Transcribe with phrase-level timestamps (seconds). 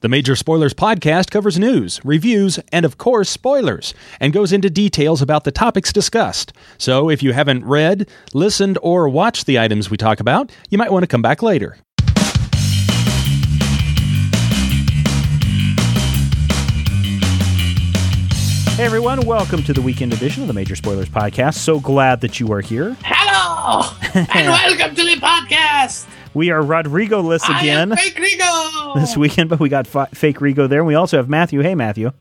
[0.00, 5.20] The Major Spoilers podcast covers news, reviews, and of course, spoilers, and goes into details
[5.20, 6.52] about the topics discussed.
[6.78, 10.92] So if you haven't read, listened, or watched the items we talk about, you might
[10.92, 11.78] want to come back later.
[18.76, 21.54] Hey everyone, welcome to the weekend edition of the Major Spoilers podcast.
[21.54, 22.96] So glad that you are here.
[23.02, 26.06] Hello, and welcome to the podcast.
[26.38, 28.94] We are Rodrigo I again Fake Rigo.
[29.00, 30.78] this weekend, but we got fi- fake Rigo there.
[30.78, 31.62] And we also have Matthew.
[31.62, 32.12] Hey Matthew.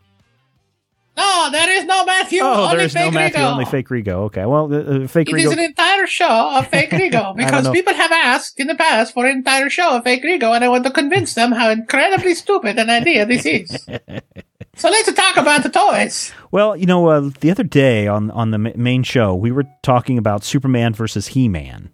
[1.16, 2.40] No, there is no Matthew.
[2.42, 3.52] Oh, only there's no Fake Matthew, Rigo.
[3.52, 4.08] only fake Rigo.
[4.26, 7.72] Okay, well, uh, uh, fake It is an entire show of Fake Rigo because know.
[7.72, 10.68] people have asked in the past for an entire show of Fake Rigo, and I
[10.68, 13.88] want to convince them how incredibly stupid an idea this is.
[14.76, 16.32] so let's talk about the toys.
[16.52, 19.66] Well, you know, uh, the other day on on the ma- main show, we were
[19.84, 21.92] talking about Superman versus He Man,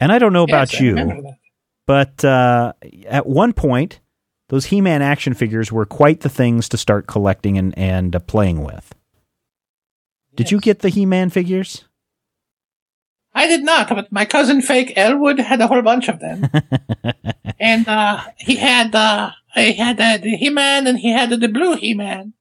[0.00, 1.34] and I don't know about Yes, you,
[1.86, 2.72] but uh,
[3.06, 4.00] at one point,
[4.48, 8.20] those He Man action figures were quite the things to start collecting and and uh,
[8.20, 8.94] playing with.
[10.34, 11.84] Did you get the He Man figures?
[13.34, 16.48] I did not, but my cousin Fake Elwood had a whole bunch of them,
[17.60, 21.76] and uh, he had uh, he had uh, the He-Man and he had the blue
[21.76, 22.34] He-Man,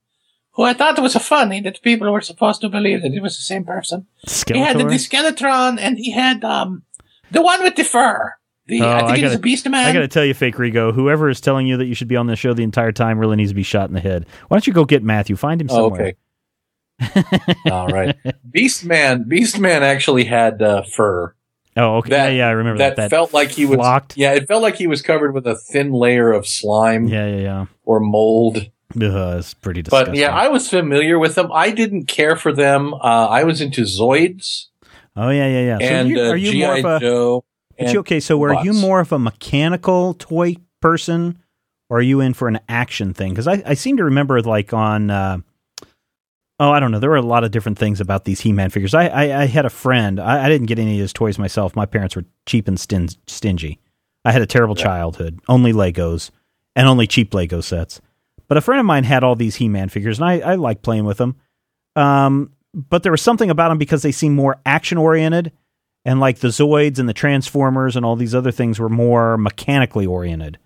[0.52, 3.44] who I thought was funny that people were supposed to believe that it was the
[3.44, 4.08] same person.
[4.48, 4.90] He had the, Skeletor?
[4.90, 6.84] the Skeletron and he had um
[7.32, 8.34] the one with the fur.
[8.68, 9.86] The Oh, I I think was gotta- a Beast Man.
[9.86, 12.18] I got to tell you, Fake Rigo, whoever is telling you that you should be
[12.18, 14.26] on this show the entire time really needs to be shot in the head.
[14.50, 15.36] Why don't you go get Matthew?
[15.38, 16.02] Find him Oh, somewhere.
[16.02, 16.16] okay.
[17.72, 18.16] All right.
[18.50, 19.24] Beast man.
[19.28, 21.34] Beast man actually had uh, fur
[21.76, 22.10] Oh, okay.
[22.10, 22.96] That- yeah, yeah, I remember that.
[22.96, 23.76] that, felt like he was.
[23.78, 24.18] flocked.
[24.18, 27.38] Yeah, it felt like he was covered with a thin layer of slime Yeah, yeah,
[27.42, 27.66] yeah.
[27.86, 28.58] or mold.
[28.58, 30.14] Ugh, it's pretty disgusting.
[30.14, 31.52] But yeah, I was familiar with them.
[31.54, 32.96] I didn't care for them.
[32.96, 34.66] Uh, I was into Zoids
[35.18, 35.78] oh yeah, yeah, yeah.
[35.80, 37.00] So and you, uh, are you more of a?
[37.00, 37.44] Joe.
[37.78, 41.40] you, okay, so are you more of a mechanical toy person,
[41.90, 43.32] or are you in for an action thing?
[43.34, 45.10] Because I, I seem to remember like on.
[45.10, 45.38] Uh,
[46.60, 46.98] Oh, I don't know.
[46.98, 48.96] There were a lot of different things about these He-Man figures.
[48.96, 50.20] I, I, I had a friend.
[50.20, 51.76] I, I didn't get any of his toys myself.
[51.76, 53.80] My parents were cheap and stin- stingy.
[54.26, 54.84] I had a terrible Yeah.
[54.86, 55.40] childhood.
[55.48, 56.32] Only Legos
[56.76, 58.02] and only cheap Lego sets.
[58.48, 61.06] But a friend of mine had all these He-Man figures, and I, I like playing
[61.06, 61.36] with them.
[61.96, 65.52] Um, but there was something about them because they seemed more action oriented,
[66.06, 70.06] and like the Zoids and the Transformers and all these other things were more mechanically
[70.06, 70.60] oriented.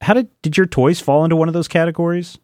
[0.00, 2.38] How did did your toys fall into one of those categories?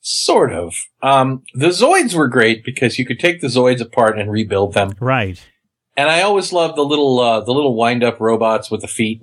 [0.00, 0.74] Sort of.
[1.02, 4.94] Um, the Zoids were great because you could take the Zoids apart and rebuild them.
[5.00, 5.44] Right.
[5.96, 9.20] And I always loved the little uh, the little wind up robots with the feet.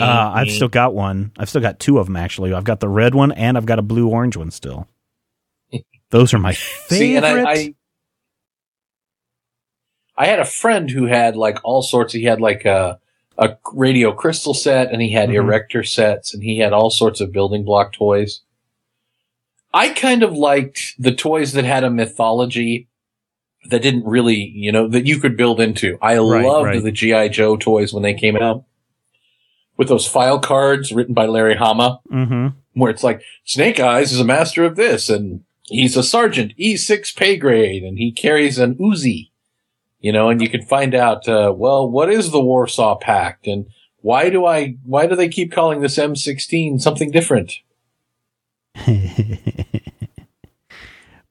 [0.00, 1.32] Uh, I've still got one.
[1.38, 2.52] I've still got two of them actually.
[2.52, 4.86] I've got the red one and I've got a blue orange one still.
[6.12, 6.98] Those are my favorite.
[6.98, 7.74] See, and I, I,
[10.16, 12.12] I had a friend who had like all sorts.
[12.12, 12.98] He had like a
[13.38, 15.36] a radio crystal set, and he had Mhm.
[15.36, 18.42] erector sets, and he had all sorts of building block toys.
[19.74, 22.88] I kind of liked the toys that had a mythology
[23.70, 25.96] that didn't really, you know, that you could build into.
[26.02, 26.82] I Right, loved right.
[26.84, 28.64] the GI Joe toys when they came out
[29.78, 32.48] with those file cards written by Larry Hama mm-hmm.
[32.74, 37.14] where it's like Snake Eyes is a master of this, and he's a sergeant, E6
[37.16, 39.30] pay grade, and he carries an Uzi,
[40.00, 43.66] you know, and you can find out, uh, well, what is the Warsaw Pact, and
[44.00, 47.52] why do I, why do they keep calling this M16 something different?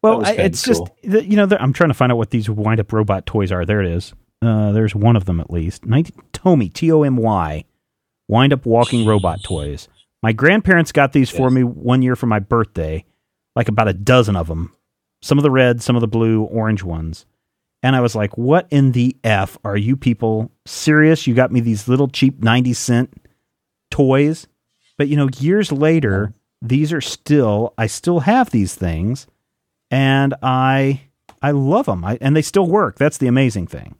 [0.02, 0.96] well, I, kinda it's just cool.
[1.04, 3.66] the- you know I'm trying to find out what these wind up robot toys are.
[3.66, 4.14] There it is.
[4.42, 5.86] Uh, there's one of them at least.
[5.86, 7.66] 19, Tomy T O M Y,
[8.28, 9.88] wind up walking robot toys.
[10.24, 13.06] My grandparents got these for me one year for my birthday,
[13.56, 14.74] like about a dozen of them.
[15.22, 17.26] Some of the red, some of the blue, orange ones.
[17.84, 21.26] And I was like, what in the F are you people serious?
[21.26, 23.14] You got me these little cheap 90 cent
[23.90, 24.48] toys.
[24.98, 29.28] But, you know, years later, these are still, I still have these things
[29.90, 31.02] and I,
[31.42, 32.06] I love them.
[32.06, 32.98] I, and they still work.
[32.98, 33.96] That's the amazing thing.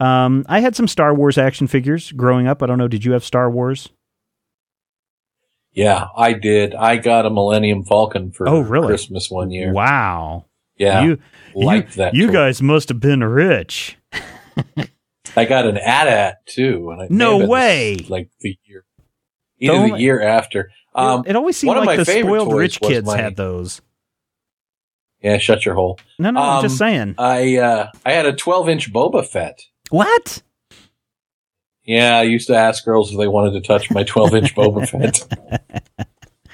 [0.00, 2.62] Um, I had some Star Wars action figures growing up.
[2.62, 2.88] I don't know.
[2.88, 3.90] Did you have Star Wars?
[5.78, 6.74] Yeah, I did.
[6.74, 8.88] I got a Millennium Falcon for Oh, really?
[8.88, 9.72] Christmas one year.
[9.72, 10.46] Wow.
[10.76, 11.18] Yeah, You,
[11.54, 12.14] liked you, that.
[12.14, 12.32] you toy.
[12.32, 13.96] guys must have been rich.
[15.36, 16.90] I got an AT-AT too.
[16.90, 17.96] And No way.
[18.08, 18.84] Like the year,
[19.60, 20.70] either Don't- the year after.
[20.96, 23.36] Um, it always seemed one of like my the favorite spoiled rich kids my- had
[23.36, 23.80] those.
[25.22, 26.00] yeah, shut your hole.
[26.18, 27.14] No, no, I'm Um, just saying.
[27.18, 29.60] I uh, I had a 12 inch Boba Fett.
[29.90, 30.42] What?
[31.88, 34.86] Yeah, I used to ask girls if they wanted to touch my 12 inch Boba
[34.86, 36.06] Fett,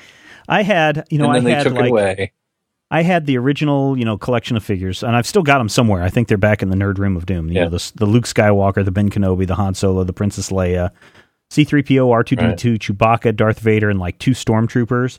[0.48, 2.32] I had, you know, and then I they had took like it away.
[2.90, 6.02] I had the original, you know, collection of figures, and I've still got them somewhere.
[6.04, 7.48] I think they're back in the Nerd Room of Doom.
[7.48, 7.64] You Yeah.
[7.64, 10.90] know, the the Luke Skywalker, the Ben Kenobi, the Han Solo, the Princess Leia,
[11.50, 15.18] C3PO, R2D2, Chewbacca, Darth Vader, and like two stormtroopers.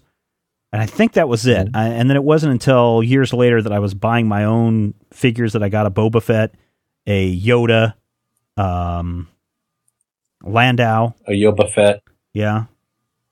[0.71, 1.67] And I think that was it.
[1.73, 5.51] I, and then it wasn't until years later that I was buying my own figures
[5.53, 6.55] that I got a Boba Fett,
[7.07, 7.93] a Yoda,
[8.57, 9.27] um,
[10.45, 11.15] Lando.
[11.27, 12.01] A Yoba Fett.
[12.33, 12.65] Yeah.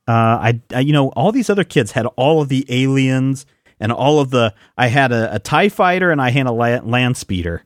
[0.07, 3.45] Uh, I, I, you know, all these other kids had all of the aliens
[3.80, 4.54] and all of the.
[4.77, 7.63] I had a, a Tie Fighter and I had a la- land speeder.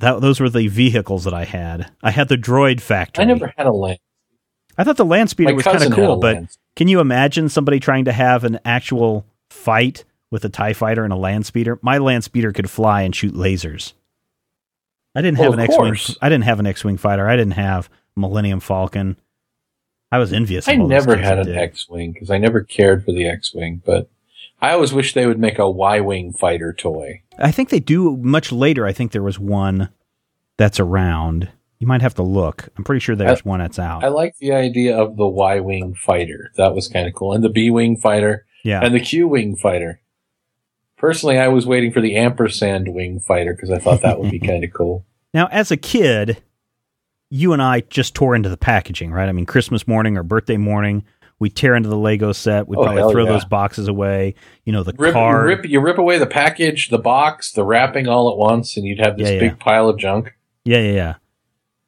[0.00, 1.90] That those were the vehicles that I had.
[2.02, 3.22] I had the droid factory.
[3.22, 3.98] I never had a land.
[4.78, 7.48] I thought the land speeder My was kind of cool, but Land- can you imagine
[7.50, 11.78] somebody trying to have an actual fight with a Tie Fighter and a land speeder?
[11.82, 13.92] My land speeder could fly and shoot lasers.
[15.14, 16.16] I didn't Well, have an X-wing.
[16.22, 17.28] I didn't have an X-wing fighter.
[17.28, 17.90] I didn't have
[18.20, 19.16] Millennium Falcon.
[20.12, 20.68] I was envious.
[20.68, 21.56] I never had an.
[21.56, 24.10] X-wing because I never cared for the X-wing, but
[24.60, 27.22] I always wish they would make a Y-wing fighter toy.
[27.38, 28.86] I think they do much later.
[28.86, 29.90] I think there was one
[30.56, 31.48] that's around.
[31.78, 32.68] You might have to look.
[32.76, 34.04] I'm pretty sure there's one that's out.
[34.04, 36.50] I like the idea of the Y-wing fighter.
[36.56, 38.80] That was kind of cool, and the B-wing fighter yeah.
[38.82, 40.00] and the Q-wing fighter.
[40.98, 44.38] Personally, I was waiting for the ampersand wing fighter because I thought that would be
[44.46, 45.06] kind of cool.
[45.32, 46.42] Now, as a kid,
[47.30, 49.28] you and I just tore into the packaging, right?
[49.28, 51.04] I mean, Christmas morning or birthday morning,
[51.38, 52.68] we tear into the Lego set.
[52.68, 53.30] We'd Oh, probably throw yeah.
[53.32, 54.34] those boxes away.
[54.64, 55.46] You know, the Rip, card.
[55.46, 58.98] rip, you rip away the package, the box, the wrapping all at once, and you'd
[58.98, 59.40] have this Yeah, yeah.
[59.40, 60.34] big pile of junk.
[60.64, 61.14] Yeah, yeah, yeah.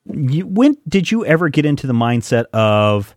[0.06, 3.14] You, when did you ever get into the mindset of,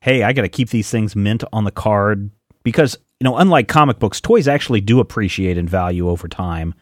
[0.00, 2.30] hey, I got to keep these things mint on the card?
[2.62, 6.74] Because, you know, unlike comic books, toys actually do appreciate in value over time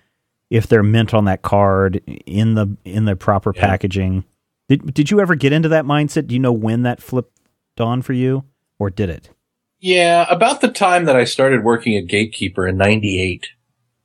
[0.50, 4.24] if they're mint on that card in the in the proper packaging.
[4.72, 6.28] Did did you ever get into that mindset?
[6.28, 7.38] Do you know when that flipped
[7.78, 8.44] on for you,
[8.78, 9.28] or did it?
[9.80, 13.48] Yeah, about the time that I started working at Gatekeeper in '98,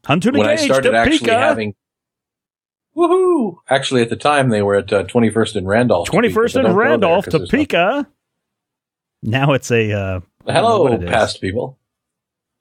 [0.05, 1.73] Hunter when I started actually having.
[2.97, 3.59] Woohoo!
[3.69, 6.09] Actually, at the time they were at uh, 21st and Randolph.
[6.09, 8.05] twenty first Topeka, and Randolph, Topeka.
[9.23, 11.09] Now it's a uh, I don't know Hello, what it is.
[11.09, 11.79] past people.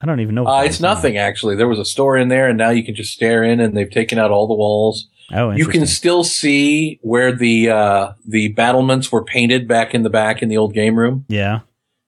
[0.01, 0.47] I don't even know.
[0.47, 1.57] Uh, it's nothing actually.
[1.57, 3.91] There was a store in there, and now you can just stare in, and they've
[3.91, 5.09] taken out all the walls.
[5.33, 10.11] Oh, You can still see where the uh, the battlements were painted back in the
[10.11, 11.25] back in the old game room.
[11.29, 11.61] yeah,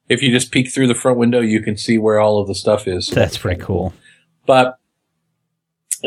[0.09, 2.55] If you just peek through the front window, you can see where all of the
[2.55, 3.09] stuff is.
[3.09, 3.93] That's pretty cool.
[4.47, 4.79] But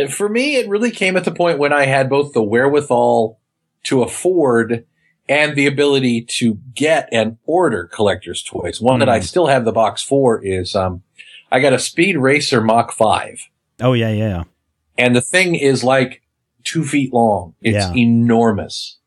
[0.09, 3.39] for me, it really came at the point when I had both the wherewithal
[3.83, 4.85] to afford
[5.27, 8.79] and the ability to get and order collector's toys.
[8.81, 9.23] One that I Mm.
[9.23, 11.03] still have the box for is um,
[11.51, 13.41] I got a Speed Racer Mach 5.
[13.81, 14.43] Oh yeah, yeah, yeah.
[14.97, 16.20] And the thing is like
[16.63, 17.55] two feet long.
[17.61, 17.93] It's Yeah.
[17.95, 18.97] enormous.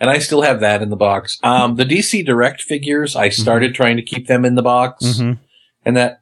[0.00, 1.38] And I still have that in the box.
[1.44, 5.04] Um, the DC Direct figures, I started trying to keep them in the box.
[5.04, 5.40] Mm-hmm.
[5.84, 6.20] And that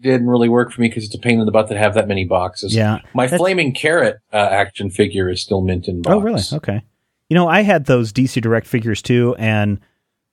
[0.00, 2.06] didn't really work for me because it's a pain in the butt to have that
[2.06, 2.74] many boxes.
[2.74, 3.00] Yeah.
[3.14, 6.14] My That's- flaming carrot uh, action figure is still mint in box.
[6.14, 6.42] Oh, really?
[6.52, 6.82] Okay.
[7.28, 9.80] You know, I had those DC Direct figures too, and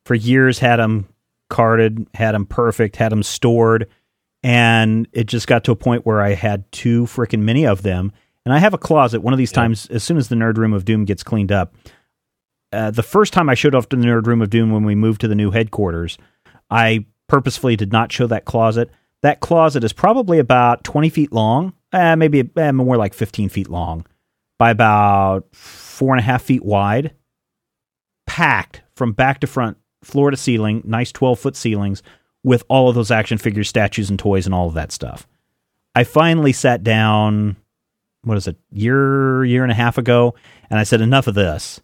[0.06, 1.07] for years had them
[1.50, 3.88] carded, had them perfect, had them stored,
[4.44, 8.12] and it just got to a point where I had too freaking many of them.
[8.45, 9.21] And I have a closet.
[9.21, 9.61] One of these Yeah.
[9.61, 11.73] times, as soon as the Nerd Room of Doom gets cleaned up,
[12.71, 14.95] uh, the first time I showed off to the Nerd Room of Doom when we
[14.95, 16.17] moved to the new headquarters,
[16.69, 18.89] I purposefully did not show that closet.
[19.21, 23.69] That closet is probably about 20 feet long, uh, maybe uh, more like 15 feet
[23.69, 24.05] long,
[24.59, 27.13] by about four and a half feet wide,
[28.27, 32.03] packed from back to front, floor to ceiling, nice 12 foot ceilings
[32.43, 35.25] with all of those action figures, statues, and toys, and all of that stuff.
[35.95, 37.55] I finally sat down,
[38.24, 40.36] what is it, year, year and a half ago,
[40.70, 41.82] and I said, enough of this,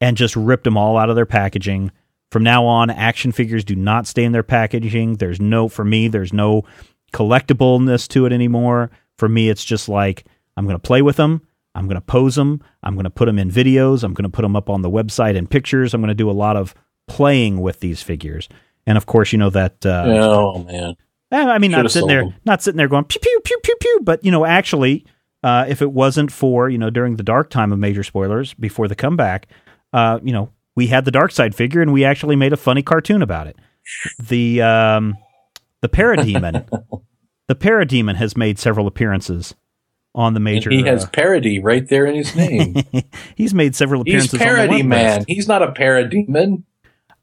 [0.00, 1.92] and just ripped them all out of their packaging.
[2.30, 5.14] From now on, action figures do not stay in their packaging.
[5.16, 6.64] There's no, for me, there's no
[7.12, 8.90] collectibleness to it anymore.
[9.18, 10.26] For me, it's just like,
[10.56, 11.46] I'm going to play with them.
[11.74, 12.62] I'm going to pose them.
[12.82, 14.04] I'm going to put them in videos.
[14.04, 15.94] I'm going to put them up on the website in pictures.
[15.94, 16.74] I'm going to do a lot of
[17.08, 18.48] playing with these figures.
[18.86, 20.96] And of course, you know that uh, Oh, man.
[21.32, 22.34] Eh, I mean, not Should've sitting there, them.
[22.44, 24.00] not sitting there going pew pew pew pew pew.
[24.02, 25.04] But you know, actually,
[25.44, 28.88] uh, if it wasn't for you know during the dark time of major spoilers before
[28.88, 29.46] the comeback,
[29.92, 32.82] uh, you know, we had the dark side figure, and we actually made a funny
[32.82, 33.56] cartoon about it.
[34.18, 35.16] The um,
[35.82, 36.66] the parademon,
[37.48, 39.54] the parademon has made several appearances
[40.14, 40.70] on the And major.
[40.70, 42.76] he has uh, parody right there in his name.
[43.34, 44.34] he's made several He's appearances.
[44.34, 45.16] on the parody man.
[45.18, 45.28] list.
[45.28, 46.62] He's not a parademon.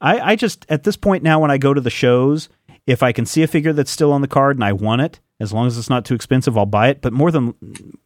[0.01, 2.49] I, I just at this point now when I go to the shows,
[2.87, 5.19] if I can see a figure that's still on the card and I want it,
[5.39, 7.01] as long as it's not too expensive, I'll buy it.
[7.01, 7.53] But more than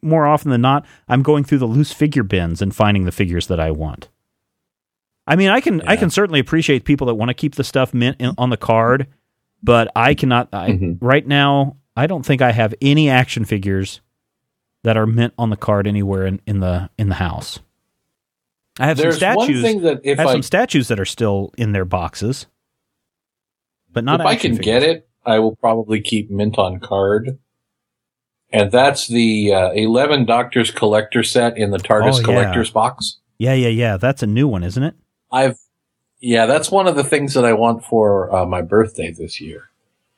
[0.02, 3.46] more often than not, I'm going through the loose figure bins and finding the figures
[3.48, 4.08] that I want.
[5.26, 7.92] I mean, I can I can certainly appreciate people that want to keep the stuff
[7.92, 9.06] mint in, on the card,
[9.62, 10.48] but I cannot.
[10.52, 10.98] I, Mhm.
[11.00, 14.00] Right now, I don't think I have any action figures
[14.84, 17.58] that are mint on the card anywhere in, in the in the house.
[18.78, 19.62] I have There's some one statues.
[19.62, 22.46] thing that if I have I some statues that are still in their boxes,
[23.96, 24.20] but not.
[24.20, 27.38] if I can get it, I will probably keep Mint on card.
[28.52, 32.22] And that's the uh, 11 Doctors Collector set in the TARDIS Oh, yeah.
[32.24, 33.18] Collector's box.
[33.38, 33.96] Yeah, yeah, yeah.
[33.96, 34.94] That's a new one, isn't it?
[35.32, 35.58] I've,
[36.20, 39.70] yeah, that's one of the things that I want for uh, my birthday this year.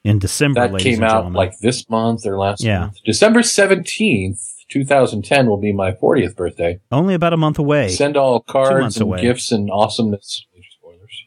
[0.05, 1.33] In December, That came out gentlemen.
[1.35, 2.81] like this month or last Yeah.
[2.81, 2.97] month.
[3.05, 6.81] December 17th, 2010 will be my 40th birthday.
[6.93, 7.89] only about a month away.
[7.89, 9.23] Send all cards and away.
[9.23, 10.45] gifts and awesomeness.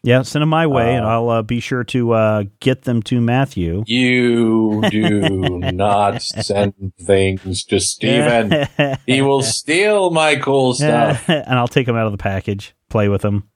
[0.04, 3.04] Yeah, send them my way, and Uh, I'll uh, be sure to uh, get them
[3.04, 3.84] to Matthew.
[3.86, 8.68] You do not send things to Stephen.
[9.06, 11.30] He will steal my cool stuff.
[11.30, 13.48] and I'll take them out of the package, play with them.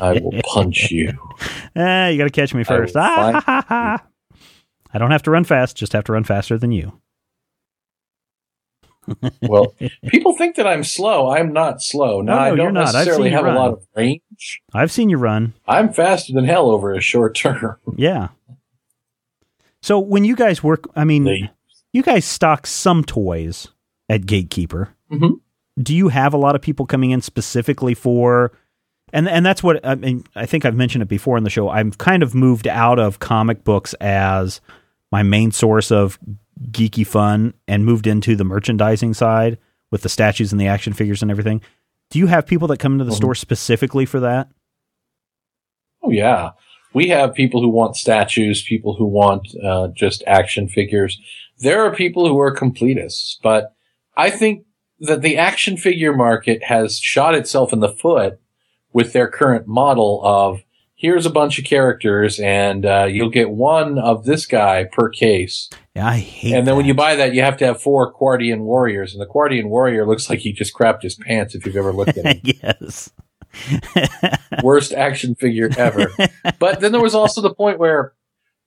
[0.00, 1.18] I will punch you.
[1.74, 2.94] Eh, you got to catch me first.
[2.94, 4.04] will Ah, ha, ha, ha.
[4.94, 7.00] I don't have to run fast; just have to run faster than you.
[9.42, 9.74] Well,
[10.08, 11.30] people think that I'm slow.
[11.30, 12.20] I'm not slow.
[12.20, 14.62] Now, No, I you're don't necessarily have a lot of range.
[14.74, 15.54] I've seen you run.
[15.66, 17.76] I'm faster than hell over a short term.
[17.96, 18.28] Yeah.
[19.82, 21.50] So when you guys work, I mean, They-
[21.92, 23.68] you guys stock some toys
[24.08, 24.90] at Gatekeeper.
[25.10, 25.40] Mhm.
[25.80, 28.52] Do you have a lot of people coming in specifically for?
[29.12, 30.24] And and that's what I mean.
[30.34, 31.68] I think I've mentioned it before in the show.
[31.70, 34.60] I've kind of moved out of comic books as
[35.10, 36.18] my main source of
[36.70, 39.58] geeky fun and moved into the merchandising side
[39.90, 41.60] with the statues and the action figures and everything.
[42.10, 43.16] Do you have people that come into the Mhm.
[43.16, 44.48] store specifically for that?
[46.02, 46.50] Oh yeah,
[46.94, 51.18] we have people who want statues, people who want uh, just action figures.
[51.58, 53.74] There are people who are completists, but
[54.16, 54.64] I think
[55.00, 58.40] that the action figure market has shot itself in the foot
[58.92, 60.62] with their current model of
[60.94, 65.68] here's a bunch of characters and uh, you'll get one of this guy per case.
[66.06, 66.54] I hate.
[66.54, 69.26] and then when you buy that, you have to have four Quardian warriors, and the
[69.26, 72.40] Quardian warrior looks like he just crapped his pants if you've ever looked at him.
[72.62, 73.10] yes.
[74.62, 76.12] worst action figure ever.
[76.58, 78.12] but then there was also the point where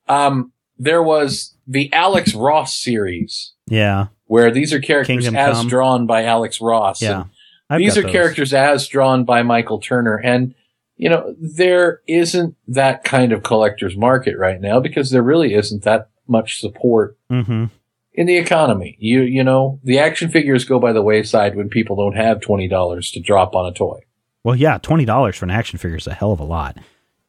[0.07, 4.07] um, there was the Alex Ross series, yeah.
[4.25, 5.67] where these are characters Kingdom as Come.
[5.67, 7.01] drawn by Alex Ross.
[7.01, 7.25] Yeah.
[7.69, 8.11] these are those.
[8.11, 10.17] characters as drawn by Michael Turner.
[10.17, 10.55] And,
[10.97, 15.83] you know, there isn't that kind of collector's market right now because there really isn't
[15.83, 17.65] that much support Mm-hmm.
[18.13, 18.95] in the economy.
[18.99, 23.13] You, you know, the action figures go by the wayside when people don't have $20
[23.13, 23.99] to drop on a toy.
[24.43, 26.75] Well, yeah, twenty dollars for an action figure is a hell of a lot.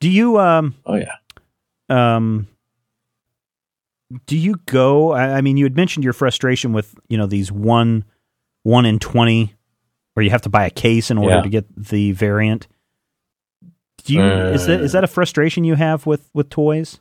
[0.00, 1.16] Do you um Oh yeah.
[1.90, 2.46] um
[4.26, 5.12] do you go?
[5.12, 8.04] I, I mean, you had mentioned your frustration with you know these one
[8.62, 9.54] one in twenty,
[10.14, 11.42] where you have to buy a case in order Yeah.
[11.42, 12.66] to get the variant.
[14.04, 16.98] Do you is that is that a frustration you have with with toys?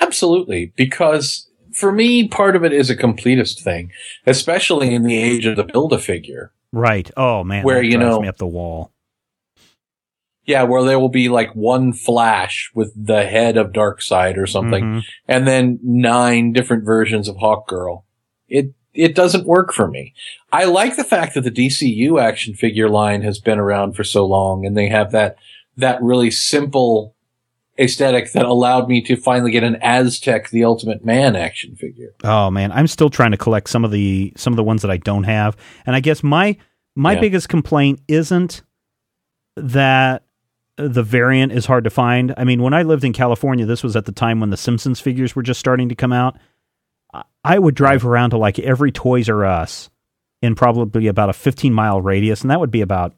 [0.00, 3.90] Absolutely, because for me, part of it is a completist thing,
[4.26, 6.52] especially in the age of the build a figure.
[6.72, 7.10] Right.
[7.16, 8.92] Oh man, Where, you know- me up the wall.
[10.44, 14.82] Yeah, where there will be like one flash with the head of Darkseid or something,
[14.84, 15.02] Mhm.
[15.28, 18.02] and then nine different versions of Hawkgirl.
[18.48, 20.12] It it doesn't work for me.
[20.52, 24.26] I like the fact that the DCU action figure line has been around for so
[24.26, 25.36] long, and they have that
[25.76, 27.14] that really simple
[27.78, 32.14] aesthetic that allowed me to finally get an Aztek, the Ultimate Man action figure.
[32.24, 34.90] Oh man, I'm still trying to collect some of the some of the ones that
[34.90, 35.56] I don't have.
[35.86, 36.56] And I guess my
[36.94, 37.20] my Yeah.
[37.20, 38.62] biggest complaint isn't
[39.56, 40.24] that
[40.76, 42.34] the variant is hard to find.
[42.36, 45.00] I mean, when I lived in California, this was at the time when the Simpsons
[45.00, 46.38] figures were just starting to come out.
[47.14, 49.90] I- I would drive around to like every Toys R Us
[50.40, 53.14] in probably about a 15 mile radius, and that would be about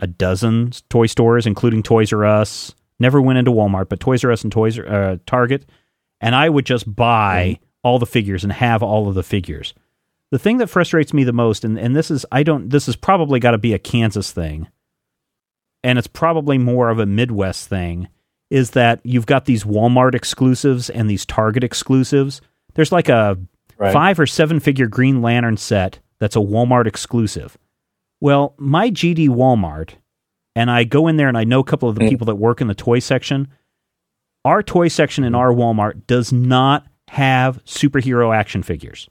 [0.00, 2.74] a dozen toy stores, including Toys R Us.
[3.00, 5.66] Never went into Walmart, but Toys R Us and Toys R- uh, Target,
[6.20, 9.74] and I would just buy all the figures and have all of the figures.
[10.30, 12.96] The thing that frustrates me the most, and, and this is I don't this has
[12.96, 14.68] probably got to be a Kansas thing,
[15.82, 18.08] and it's probably more of a Midwest thing,
[18.50, 22.40] is that you've got these Walmart exclusives and these Target exclusives.
[22.74, 23.38] There's like a
[23.76, 23.92] Right.
[23.92, 27.58] five or seven figure Green Lantern set that's a Walmart exclusive.
[28.20, 29.94] Well, my GD Walmart,
[30.56, 32.08] and I go in there and I know a couple of the Mm.
[32.08, 33.48] people that work in the toy section.
[34.44, 39.08] Our toy section in our Walmart does not have superhero action figures.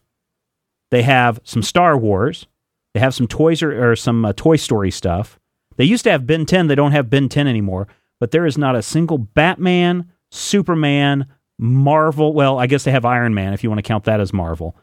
[0.91, 2.45] They have some Star Wars.
[2.93, 5.39] They have some toys or, or some uh, Toy Story stuff.
[5.77, 6.67] They used to have Ben 10.
[6.67, 7.87] They don't have Ben 10 anymore.
[8.19, 11.25] But there is not a single Batman, Superman,
[11.57, 12.33] Marvel.
[12.33, 14.75] Well, I guess they have Iron Man if you want to count that as Marvel.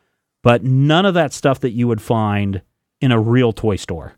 [0.43, 2.63] But none of that stuff that you would find
[3.01, 4.15] in a real toy store.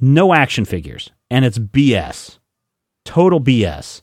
[0.00, 1.10] No action figures.
[1.30, 2.38] And it's BS.
[3.04, 4.02] Total BS.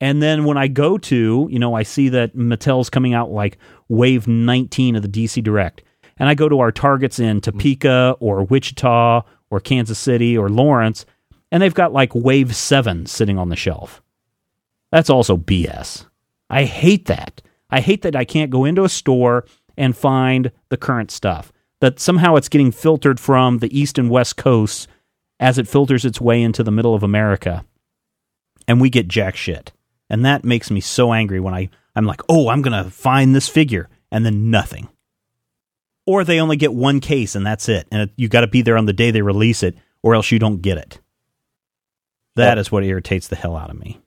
[0.00, 3.58] And then when I go to, you know, I see that Mattel's coming out like
[3.88, 5.82] wave 19 of the DC Direct.
[6.16, 11.06] And I go to our targets in Topeka or Wichita or Kansas City or Lawrence,
[11.50, 14.02] and they've got like Wave 7 sitting on the shelf.
[14.92, 16.06] That's also BS.
[16.50, 17.42] I hate that.
[17.70, 19.44] I hate that I can't go into a store
[19.76, 21.52] and find the current stuff.
[21.80, 24.86] That somehow it's getting filtered from the east and west coasts
[25.40, 27.64] as it filters its way into the middle of America.
[28.66, 29.72] And we get jack shit.
[30.08, 33.34] And that makes me so angry when I, I'm like, oh, I'm going to find
[33.34, 34.88] this figure, and then nothing.
[36.06, 37.86] Or they only get one case and that's it.
[37.90, 40.30] And it, you got to be there on the day they release it, or else
[40.30, 41.00] you don't get it.
[42.36, 44.00] That is what irritates the hell out of me.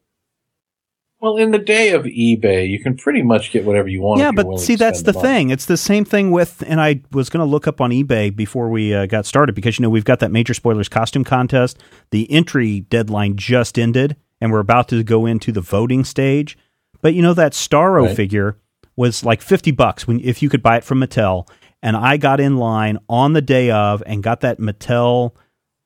[1.20, 4.20] Well, in the day of eBay, you can pretty much get whatever you want.
[4.20, 5.50] Yeah, but see, that's the thing.
[5.50, 8.70] It's the same thing with, and I was going to look up on eBay before
[8.70, 11.80] we uh, got started because, you know, we've got that Major Spoilers costume contest.
[12.12, 16.56] The entry deadline just ended, and we're about to go into the voting stage.
[17.02, 18.16] But, you know, that Starro Right.
[18.16, 18.58] figure
[18.96, 21.48] was like 50 bucks when if you could buy it from Mattel.
[21.82, 25.36] And I got in line on the day of and got that Mattel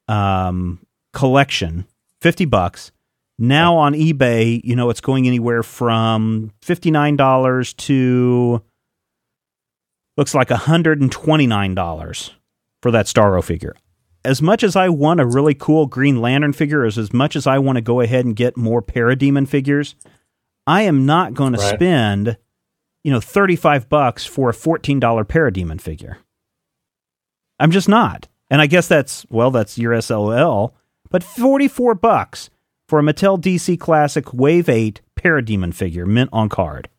[0.09, 1.85] um, collection,
[2.19, 2.91] 50 bucks.
[3.41, 8.61] Now on eBay, you know, it's going anywhere from $59 to
[10.15, 12.31] looks like $129
[12.83, 13.75] for that Starro figure.
[14.23, 17.47] As much as I want a really cool Green Lantern figure, as, as much as
[17.47, 19.95] I want to go ahead and get more Parademon figures,
[20.67, 21.73] I am not going to Right.
[21.73, 22.37] spend,
[23.03, 26.19] you know, 35 bucks for a $14 Parademon figure.
[27.59, 28.27] I'm just not.
[28.51, 30.73] And I guess that's, well, that's your SLL,
[31.09, 32.51] but 44 bucks
[32.91, 36.89] for a Mattel DC Classic Wave 8 Parademon figure mint on card.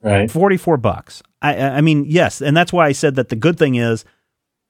[0.00, 0.30] right?
[0.30, 1.22] 44 bucks.
[1.42, 4.06] I I mean, yes, and that's why I said that the good thing is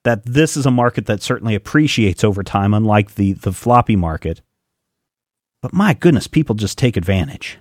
[0.02, 4.40] that this is a market that certainly appreciates over time unlike the the floppy market.
[5.62, 7.58] But my goodness, people just take advantage.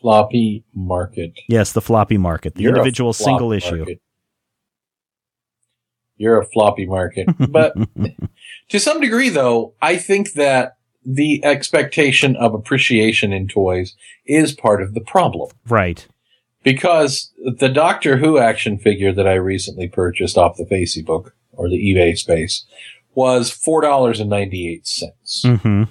[0.00, 1.38] Floppy market.
[1.48, 3.76] Yes, the floppy market, the You're individual single issue.
[3.76, 4.00] market.
[6.16, 7.28] You're a floppy market.
[7.38, 7.74] But
[8.72, 13.94] to some degree, though, I think that the expectation of appreciation in toys
[14.26, 15.50] is part of the problem.
[15.68, 16.06] Right.
[16.62, 21.68] Because the Doctor Who action figure that I recently purchased off the Facey book or
[21.68, 22.64] the eBay space
[23.14, 25.02] was $4.98.
[25.44, 25.88] Mhm.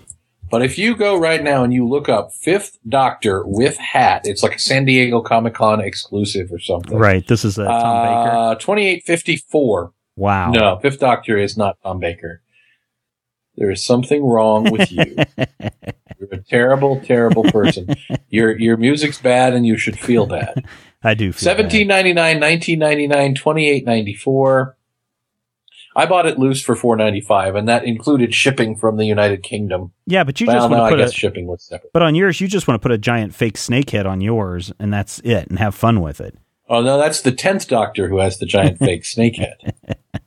[0.50, 4.44] But if you go right now and you look up Fifth Doctor with hat, it's
[4.44, 6.98] like a San Diego Comic Con exclusive or something.
[6.98, 7.26] Right.
[7.28, 8.36] This is a Tom Baker.
[8.38, 9.92] Uh, 2854.
[10.18, 10.52] Wow.
[10.52, 12.42] No, Fifth Doctor is not Tom Baker.
[13.58, 15.04] There is something wrong with you.
[16.20, 17.94] You're a terrible, terrible person.
[18.30, 20.66] Your your music's bad and you should feel bad.
[21.04, 21.66] I do feel bad.
[21.66, 24.78] 1799, 1999, 2894.
[25.94, 29.92] I bought it loose for 495 and that included shipping from the United Kingdom.
[30.06, 31.92] Yeah, but you well, just want to put guess a shipping was separate.
[31.92, 34.72] but on yours you just want to put a giant fake snake head on yours
[34.80, 36.38] and that's it and have fun with it.
[36.70, 39.74] Oh no, that's the 10th Doctor who has the giant fake snake head.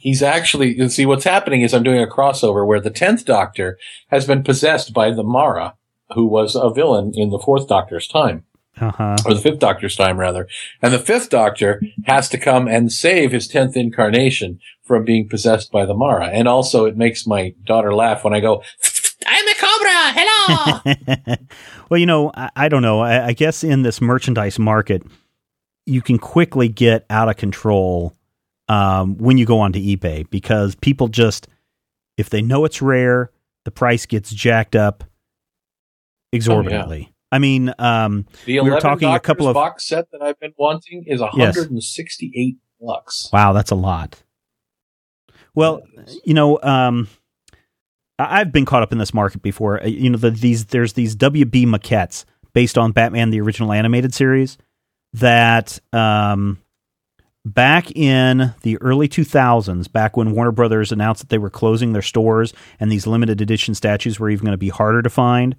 [0.00, 3.78] He's actually, you see what's happening is I'm doing a crossover where the 10th Doctor
[4.08, 5.74] has been possessed by the Mara,
[6.14, 8.44] who was a villain in the 4th Doctor's time.
[8.80, 9.16] Uh-huh.
[9.26, 10.48] or the fifth doctor's time rather.
[10.80, 15.70] And the fifth doctor has to come and save his tenth incarnation from being possessed
[15.70, 16.28] by the Mara.
[16.28, 18.62] And also it makes my daughter laugh when I go,
[19.26, 20.12] I'm a cobra!
[20.16, 21.36] Hello!
[21.90, 23.00] well, you know, I, I don't know.
[23.00, 25.02] I, I guess in this merchandise market,
[25.84, 28.14] you can quickly get out of control
[28.70, 31.48] um, when you go onto eBay because people just,
[32.16, 33.30] if they know it's rare,
[33.64, 35.04] the price gets jacked up
[36.32, 37.12] exorbitantly.
[37.32, 40.38] I mean, um, the We were 11 talking a couple of- box set that I've
[40.40, 43.28] been wanting is 168 bucks.
[43.32, 44.22] wow, that's a lot.
[45.54, 45.82] Well,
[46.24, 47.08] you know, um,
[48.18, 49.82] I've been caught up in this market before.
[49.82, 54.14] Uh, You know, the, these there's these WB maquettes based on Batman the original animated
[54.14, 54.58] series
[55.14, 56.58] that um,
[57.44, 62.02] back in the early 2000s, back when Warner Brothers announced that they were closing their
[62.02, 65.56] stores and these limited edition statues were even going to be harder to find,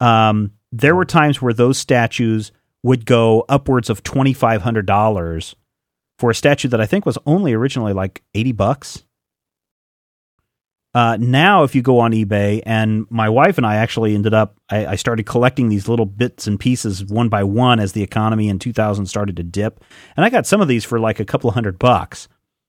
[0.00, 5.56] um, there were times where those statues would go upwards of twenty five hundred dollars
[6.18, 9.04] for a statue that I think was only originally like eighty bucks.
[10.96, 14.56] Uh, now, if you go on eBay, and my wife and I actually ended up,
[14.70, 18.48] I, I started collecting these little bits and pieces one by one as the economy
[18.48, 19.84] in 2000 started to dip.
[20.16, 22.28] And I got some of these for like a couple of hundred bucks.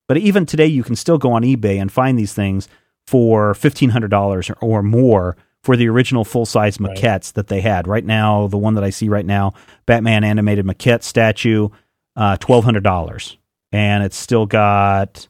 [0.09, 2.67] But even today, you can still go on eBay and find these things
[3.05, 6.97] for $1,500 or, or more for the original full size Right.
[6.97, 7.87] maquettes that they had.
[7.87, 9.53] Right now, the one that I see right now,
[9.85, 11.69] Batman animated maquette statue,
[12.17, 13.37] uh, $1,200.
[13.71, 15.29] And it's still got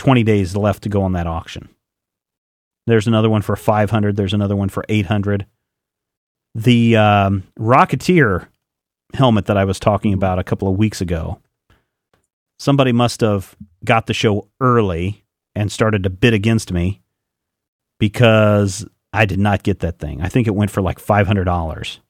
[0.00, 1.68] 20 days left to go on that auction.
[2.86, 4.16] There's another one for 500.
[4.16, 5.44] There's another one for 800.
[6.54, 8.48] The um, Rocketeer
[9.12, 11.38] helmet that I was talking about a couple of weeks ago.
[12.58, 17.00] somebody must have got the show early and started to bid against me
[17.98, 20.22] because I did not get that thing.
[20.22, 22.00] I think it went for like five hundred dollars.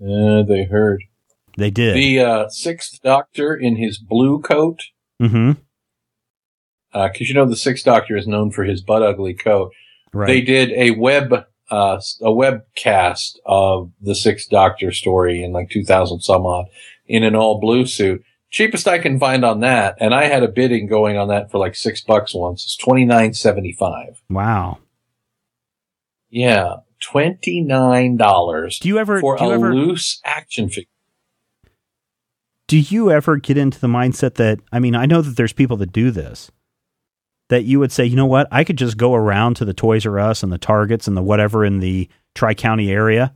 [0.00, 1.02] Uh, they heard.
[1.56, 1.96] They did.
[1.96, 4.80] The uh, Sixth Doctor in his blue coat,
[5.20, 5.52] mm-hmm.
[7.12, 9.72] Because you know the Sixth Doctor is known for his butt ugly coat.
[10.12, 10.26] Right.
[10.26, 16.20] They did a web uh, a webcast of the Sixth Doctor story in like 2000
[16.20, 16.66] some odd
[17.06, 18.22] in an all blue suit.
[18.50, 21.58] Cheapest I can find on that, and I had a bidding going on that for
[21.58, 22.62] like six bucks once.
[22.64, 24.22] It's twenty nine seventy five.
[24.30, 24.78] wow.
[26.30, 30.88] Yeah, twenty nine dollars Do you ever for you a ever loose action figure.
[32.68, 35.76] do you ever get into the mindset that I mean, I know that there's people
[35.78, 36.50] that do this.
[37.48, 40.04] That you would say, you know what, I could just go around to the Toys
[40.04, 43.34] R Us and the Targets and the whatever in the Tri County area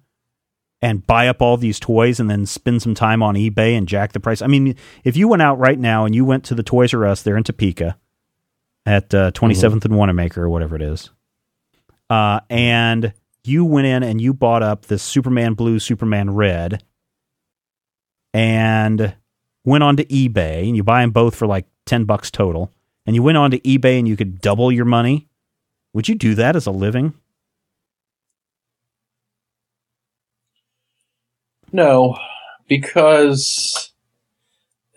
[0.83, 4.12] and buy up all these toys and then spend some time on eBay and jack
[4.12, 4.40] the price.
[4.42, 7.07] I mean, if you went out right now and you went to the Toys R
[7.07, 7.96] Us there in Topeka
[8.87, 11.11] at uh, 27th and Wanamaker or whatever it is,
[12.09, 13.12] uh, and
[13.44, 16.83] you went in and you bought up this Superman blue, Superman red,
[18.33, 19.14] and
[19.64, 22.73] went on to eBay and you buy them both for like 10 bucks total,
[23.11, 25.29] and you went on to eBay and you could double your money,
[25.92, 27.12] would you do that as a living?
[31.73, 32.16] No,
[32.68, 33.90] because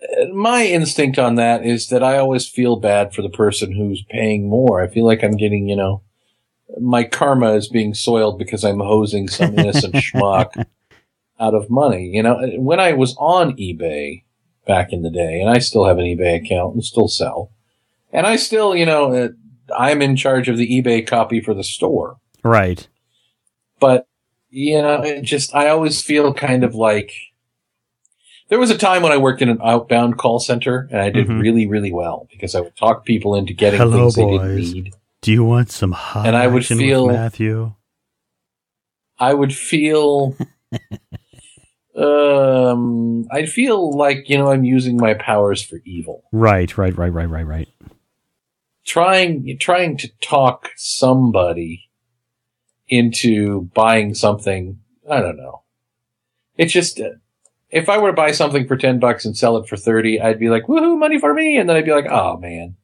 [0.00, 4.04] uh, my instinct on that is that I always feel bad for the person who's
[4.08, 4.80] paying more.
[4.80, 6.02] I feel like I'm getting, you know,
[6.80, 10.64] my karma is being soiled because I'm hosing some innocent schmuck
[11.40, 12.10] out of money.
[12.10, 14.22] You know, when I was on eBay
[14.68, 17.50] back in the day, and I still have an eBay account and still sell,
[18.14, 19.28] and I still, you know, uh,
[19.76, 22.86] I'm in charge of the eBay copy for the store Right.
[23.80, 24.06] but
[24.50, 27.12] you know, it just I always feel kind of like
[28.50, 31.26] there was a time when I worked in an outbound call center and I did
[31.26, 31.40] Mhm.
[31.40, 34.94] really, really well because I would talk people into getting Hello, things they didn't need.
[35.22, 37.74] Do you want some hot And I would feel- Matthew?
[39.18, 40.36] I would feel
[41.96, 46.24] um I'd feel like, you know, I'm using my powers for evil.
[46.32, 47.68] Right, right, right, right, right, right.
[48.84, 51.88] Trying trying to talk somebody
[52.88, 54.78] into buying something,
[55.10, 55.62] I don't know.
[56.56, 57.10] It's just uh,
[57.70, 60.38] if I were to buy something for 10 bucks and sell it for 30, I'd
[60.38, 61.56] be like, woohoo, money for me.
[61.56, 62.76] And then I'd be like, oh man.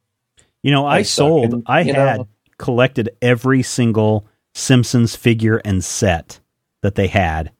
[0.63, 5.85] You know, I, I sold, and, I had know- collected every single Simpsons figure and
[5.85, 6.41] set
[6.83, 7.53] that they had.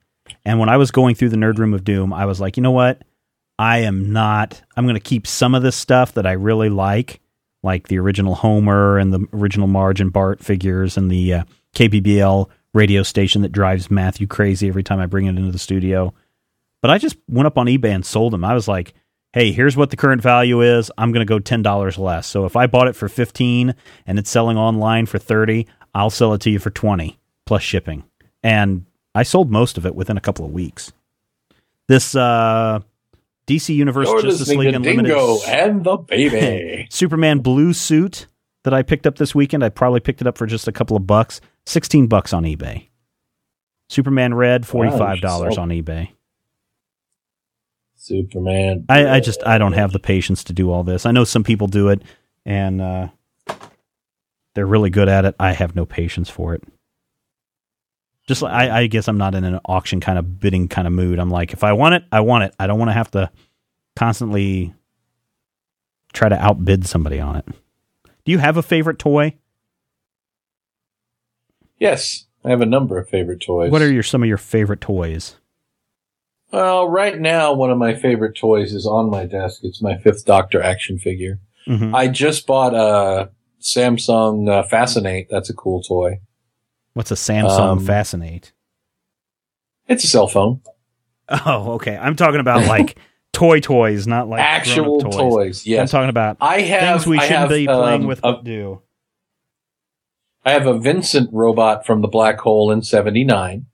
[0.45, 2.63] And when I was going through the Nerd Room of Doom, I was like, you
[2.63, 3.03] know what?
[3.59, 7.21] I am not, I'm going to keep some of this stuff that I really like,
[7.63, 11.45] like the original Homer and the original Marge and Bart figures and the uh,
[11.75, 16.15] KBBL radio station that drives Matthew crazy every time I bring it into the studio.
[16.81, 18.45] But I just went up on eBay and sold them.
[18.45, 18.95] I was like,
[19.33, 20.91] hey, here's what the current value is.
[20.97, 22.27] I'm going to go $10 less.
[22.27, 23.75] So if I bought it for 15
[24.07, 28.05] and it's selling online for 30, I'll sell it to you for 20 plus shipping.
[28.43, 30.93] And I sold most of it within a couple of weeks.
[31.89, 32.81] This uh,
[33.51, 36.87] DC Universe You're Justice League Unlimited Dingo and the Baby.
[36.91, 38.29] Superman blue suit
[38.63, 39.65] that I picked up this weekend.
[39.65, 41.41] I probably picked it up for just a couple of bucks.
[41.67, 42.89] 16 bucks on eBay.
[43.89, 46.11] Superman red, $45 Wow, on eBay.
[47.97, 48.87] Superman.
[48.89, 51.05] I, I just I don't have the patience to do all this.
[51.05, 52.03] I know some people do it
[52.47, 53.09] and uh,
[54.55, 55.35] they're really good at it.
[55.41, 56.63] I have no patience for it.
[58.31, 61.19] Just I, I guess I'm not in an auction kind of bidding kind of mood.
[61.19, 62.55] I'm like, if I want it, I want it.
[62.61, 63.29] I don't want to have to
[63.97, 64.73] constantly
[66.13, 67.45] try to outbid somebody on it.
[68.25, 69.35] Do you have a favorite toy?
[71.81, 73.73] Yes, I have a number of favorite toys.
[73.73, 75.35] What are your some of your favorite toys?
[76.53, 79.63] Well, right now, one of my favorite toys is on my desk.
[79.65, 81.41] It's my Fifth Doctor action figure.
[81.67, 81.93] Mhm.
[81.97, 85.27] I just bought a Samsung uh, Fascinate.
[85.29, 86.21] That's a cool toy.
[86.95, 88.53] What's a Samsung Um, Fascinate?
[89.89, 90.61] It's a cell phone.
[91.29, 91.97] Oh, okay.
[91.97, 92.99] I'm talking about like
[93.33, 95.67] toy toys, not like Actual grown-up toys.
[95.69, 97.01] I'm talking about I have.
[97.03, 98.83] things we I shouldn't have, be playing um, with a- do.
[100.45, 103.67] I have a Vincent robot from the Black Hole in '79,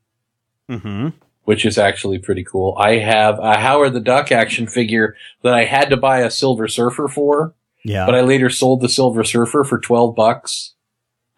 [0.69, 1.09] Mm-hmm.
[1.45, 2.75] which is actually pretty cool.
[2.77, 6.67] I have a Howard the Duck action figure that I had to buy a Silver
[6.67, 8.05] Surfer for, Yeah.
[8.05, 10.75] but I later sold the Silver Surfer for twelve bucks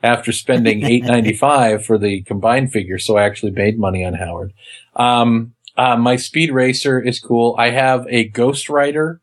[0.03, 2.99] after spending eight ninety five for the combined figure.
[2.99, 4.53] So I actually made money on Howard.
[4.97, 7.55] Um, uh, my Speed Racer is cool.
[7.59, 9.21] I have a Ghost Rider.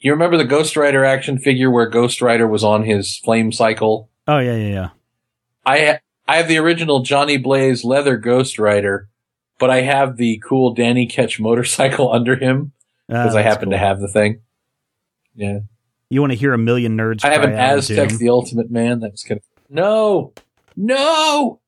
[0.00, 4.10] You remember the Ghost Rider action figure where Ghost Rider was on his flame cycle?
[4.26, 4.88] oh yeah, yeah, yeah.
[5.64, 9.08] I ha- I have the original Johnny Blaze leather Ghost Rider,
[9.58, 12.72] but I have the cool Danny Ketch motorcycle under him
[13.08, 14.40] because I happen to have the thing.
[15.34, 15.60] Yeah,
[16.10, 17.24] You want to hear a million nerds?
[17.24, 19.00] I have an cry out in Aztek, the Ultimate Man.
[19.00, 20.32] That's kind of no,
[20.74, 21.60] no.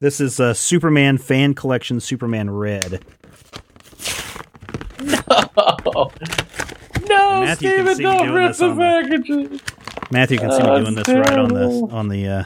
[0.00, 3.04] This is a Superman fan collection, Superman Red.
[5.00, 6.10] No,
[7.08, 9.60] No, Matthew Stephen, don't rip the packages.
[10.10, 12.44] Matthew can see me doing this right on the on the uh,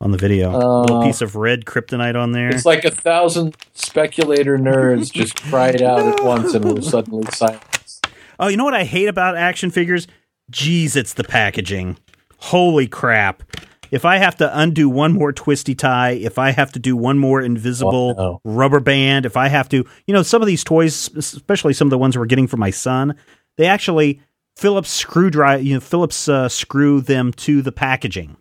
[0.00, 0.50] on the video.
[0.50, 0.80] a Oh.
[0.82, 2.48] little piece of red kryptonite on there.
[2.48, 8.06] It's like a thousand speculator nerds just cried out at once and were suddenly silenced.
[8.40, 10.06] Oh, you know what I hate about action figures?
[10.50, 11.98] Jeez, it's the packaging.
[12.38, 13.42] Holy crap.
[13.90, 17.18] If I have to undo one more twisty tie, if I have to do one
[17.18, 18.40] more invisible Oh, no.
[18.44, 21.90] rubber band, if I have to, you know, some of these toys, especially some of
[21.90, 23.16] the ones we're getting for my son,
[23.56, 24.20] they actually
[24.56, 28.36] Phillips screwdriver, you know, Phillips uh, screw them to the packaging.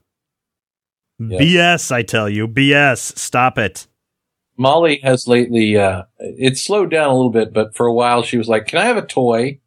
[1.21, 3.17] BS, I tell you, BS.
[3.17, 3.87] Stop it.
[4.57, 8.37] Molly has lately, uh, it slowed down a little bit, but for a while she
[8.37, 9.59] was like, Can I have a toy?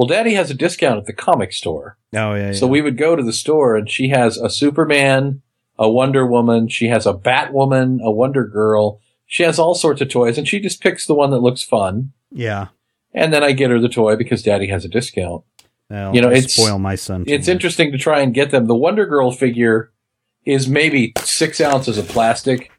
[0.00, 1.98] Well, daddy has a discount at the comic store.
[2.14, 2.52] Oh yeah.
[2.52, 5.42] So we would go to the store and she has a Superman,
[5.78, 8.98] a Wonder Woman, she has a Batwoman, a Wonder Girl.
[9.26, 12.12] She has all sorts of toys and she just picks the one that looks fun.
[12.32, 12.68] yeah.
[13.12, 15.44] And then I get her the toy because daddy has a discount.
[15.90, 17.24] Well, You know, it's- spoil my son.
[17.26, 17.52] It's much.
[17.52, 18.66] interesting to try and get them.
[18.68, 19.90] The Wonder Girl figure
[20.46, 22.70] is maybe six ounces of plastic,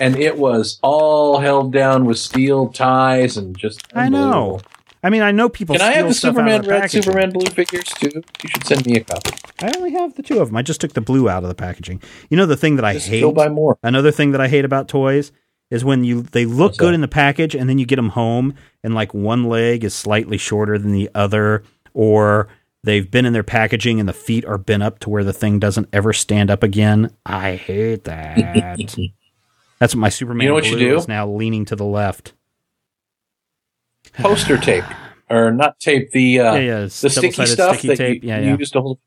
[0.00, 3.82] and it was all held down with steel ties and just.
[3.94, 4.60] I know.
[5.02, 5.74] I mean, I know people.
[5.76, 7.02] Can I have the stuff out of Superman red, packaging.
[7.02, 8.10] Superman blue figures too?
[8.42, 9.30] You should send me a copy.
[9.60, 10.56] I only have the two of them.
[10.56, 12.00] I just took the blue out of the packaging.
[12.30, 13.20] You know the thing that I Just hate.
[13.20, 13.78] go buy more.
[13.82, 15.32] Another thing that I hate about toys
[15.70, 16.94] is when you they look What's good that?
[16.94, 20.36] in the package and then you get them home and like one leg is slightly
[20.38, 21.62] shorter than the other,
[21.94, 22.48] or
[22.84, 25.58] they've been in their packaging and the feet are bent up to where the thing
[25.58, 27.10] doesn't ever stand up again.
[27.26, 28.36] I hate that.
[29.80, 30.96] That's what my Superman You know what you do?
[30.96, 32.34] is now leaning to the left.
[34.18, 34.84] Poster tape,
[35.30, 38.22] or not tape, the uh, yeah, yeah, the sticky stuff sticky that tape.
[38.22, 38.56] you, yeah, you yeah.
[38.58, 38.98] used to hold.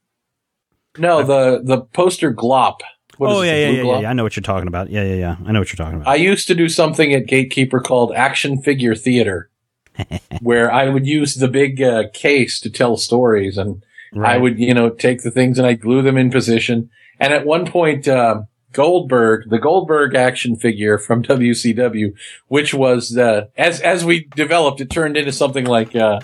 [0.97, 2.79] No, the the poster glop.
[3.17, 4.09] What is oh it, yeah, the yeah, yeah, yeah.
[4.09, 4.89] I know what you're talking about.
[4.89, 5.35] Yeah, yeah, yeah.
[5.45, 6.09] I know what you're talking about.
[6.09, 9.49] I used to do something at Gatekeeper called Action Figure Theater,
[10.41, 13.83] where I would use the big uh, case to tell stories, and
[14.23, 16.89] I would, you know, take the things and I'd glue them in position.
[17.19, 18.43] And at one point, uh,
[18.75, 22.13] Goldberg, the Goldberg action figure from WCW,
[22.47, 26.19] which was the as as we developed, it turned into something like uh,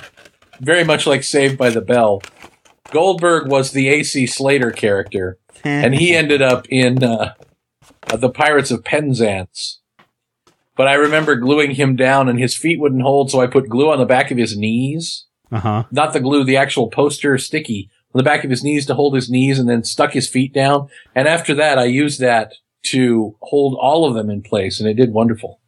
[0.60, 2.22] very much like Saved by the Bell.
[2.92, 7.36] Goldberg was the AC Slater character, and he ended up in uh,
[8.08, 9.80] uh, the Pirates of Penzance.
[10.76, 13.90] But I remember gluing him down, and his feet wouldn't hold, so I put glue
[13.92, 15.26] on the back of his knees.
[15.52, 15.84] Uh huh.
[15.92, 19.16] Not the glue, the actual poster sticky on the back of his knees to hold
[19.16, 20.90] his knees, and then stuck his feet down.
[21.16, 24.96] And after that, I used that to hold all of them in place, and it
[24.96, 25.60] did wonderful.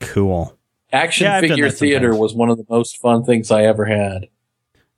[0.00, 0.56] Cool.
[0.92, 2.20] Action Yeah, figure theater sometimes.
[2.20, 4.28] was one of the most fun things I ever had.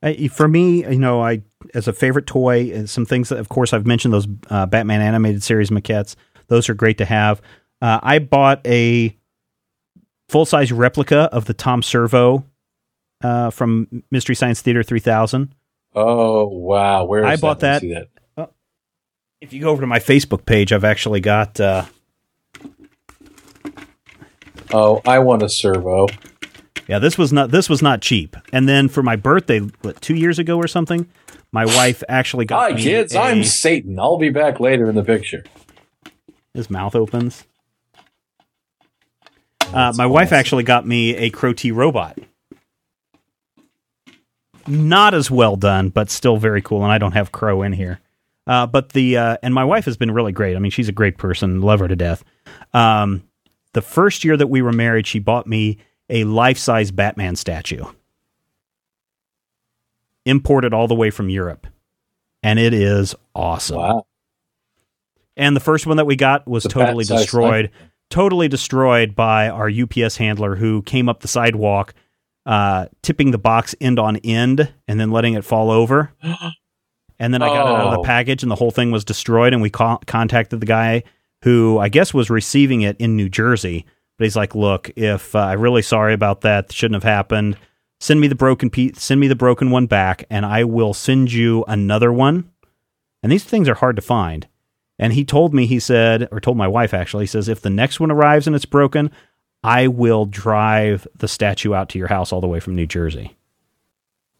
[0.03, 1.43] I, for me, you know, I
[1.75, 5.01] as a favorite toy, uh, some things that, of course, I've mentioned those uh, Batman
[5.01, 6.15] animated series maquettes.
[6.49, 7.41] Those are great to have.
[7.81, 9.17] Uh, I bought a
[10.29, 12.45] full size replica of the Tom Servo
[13.23, 15.55] uh, from Mystery Science Theater 3000.
[15.99, 18.09] Oh wow, where is I bought that- that.
[19.41, 21.59] If you go over to my Facebook page, I've actually got.
[21.61, 21.85] Uh,
[24.73, 26.09] Oh, I want a servo.
[26.89, 28.37] yeah, this was not this was not cheap.
[28.53, 31.07] And then for my birthday, what, two years ago or something,
[31.53, 33.99] my wife actually got Hi kids, I'm Satan.
[34.01, 35.45] I'll be back later in the picture.
[36.53, 37.45] His mouth opens.
[39.73, 42.19] Uh, my wife actually got me a Crow T robot.
[44.69, 46.83] Not as well done, but still very cool.
[46.83, 48.01] And I don't have Crow in here.
[48.47, 50.57] Uh, but the uh, and my wife has been really great.
[50.57, 52.23] I mean, she's a great person, love her to death.
[52.73, 53.25] Um,
[53.73, 57.85] the first year that we were married, she bought me a life size Batman statue,
[60.25, 61.67] imported all the way from Europe,
[62.43, 63.79] and it is awesome.
[63.79, 64.07] Wow.
[65.37, 67.71] And the first one that we got was The totally destroyed.
[68.09, 71.93] Totally destroyed by our UPS handler who came up the sidewalk,
[72.47, 76.13] uh, tipping the box end on end and then letting it fall over.
[77.19, 78.03] And then I got it out of the Oh.
[78.03, 79.55] package and the whole thing was destroyed.
[79.55, 81.03] And we co- contacted the guy
[81.45, 83.87] who I guess was receiving it in New Jersey.
[84.19, 87.57] But he's like, look, if uh, I'm really sorry about that, shouldn't have happened.
[88.01, 91.33] Send me the broken piece, send me the broken one back, and I will send
[91.33, 92.51] you another one.
[93.23, 94.47] And these things are hard to find.
[94.99, 97.71] And he told me, he said, or told my wife actually, he says, if the
[97.71, 99.11] next one arrives and it's broken,
[99.67, 103.37] I will drive the statue out to your house all the way from New Jersey.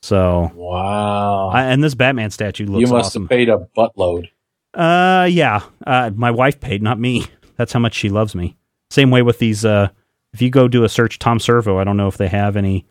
[0.03, 1.49] So, Wow.
[1.49, 3.23] I, and this Batman statue looks you must awesome.
[3.25, 4.29] have paid a buttload.
[4.73, 5.63] Uh, yeah.
[5.87, 7.25] Uh, my wife paid, not me.
[7.57, 8.57] That's how much she loves me.
[8.91, 9.65] Same way with these.
[9.65, 9.89] Uh,
[10.33, 11.79] if you go do a search, Tom Servo.
[11.79, 12.87] I don't know if they have any.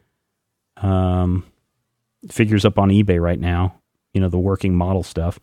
[0.78, 1.46] Um,
[2.30, 3.80] figures up on eBay right now.
[4.14, 5.40] You know, the working model stuff.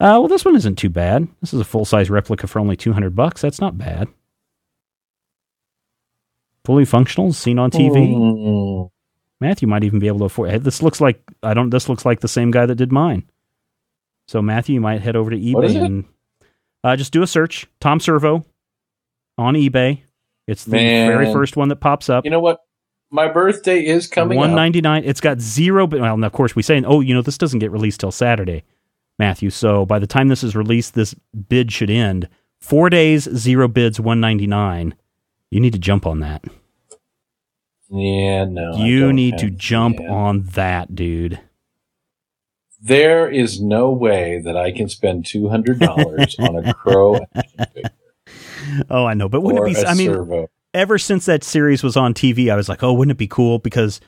[0.00, 1.28] Uh, well, this one isn't too bad.
[1.40, 3.40] This is a full size replica for only 200 bucks.
[3.42, 4.08] That's not bad.
[6.64, 8.14] Fully functional, seen on TV.
[8.14, 8.90] Mm.
[9.40, 10.50] Matthew might even be able to afford.
[10.50, 11.70] Hey, this looks like I don't.
[11.70, 13.24] This looks like the same guy that did mine.
[14.28, 16.04] So Matthew, you might head over to eBay and
[16.84, 17.66] uh, just do a search.
[17.80, 18.44] Tom Servo
[19.36, 20.02] on eBay.
[20.46, 21.08] It's the Man.
[21.08, 22.24] very first one that pops up.
[22.24, 22.60] You know what?
[23.10, 24.56] My birthday is coming One up.
[24.56, 25.02] ninety nine.
[25.04, 25.86] It's got zero.
[25.86, 28.62] But well, of course we say, oh, you know, this doesn't get released till Saturday,
[29.18, 29.50] Matthew.
[29.50, 31.14] So by the time this is released, this
[31.48, 32.28] bid should end.
[32.60, 34.94] Four days, zero bids, one ninety nine.
[35.52, 36.42] You need to jump on that.
[37.90, 38.74] Yeah, no.
[38.76, 40.10] You need have- to jump yeah.
[40.10, 41.40] on that, dude.
[42.80, 47.20] There is no way that I can spend two hundred dollars on a crow
[48.90, 49.86] Oh, I know, but wouldn't it be?
[49.86, 50.48] I mean, servo.
[50.72, 53.58] ever since that series was on TV, I was like, oh, wouldn't it be cool?
[53.58, 54.00] Because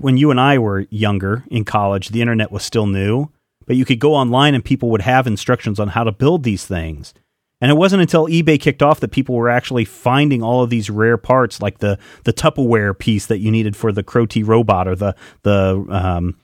[0.00, 3.30] when you and I were younger in college, the internet was still new,
[3.66, 6.64] but you could go online and people would have instructions on how to build these
[6.64, 7.12] things.
[7.60, 10.90] And it wasn't until eBay kicked off that people were actually finding all of these
[10.90, 14.88] rare parts, like the the Tupperware piece that you needed for the Crow T robot,
[14.88, 16.36] or the the um,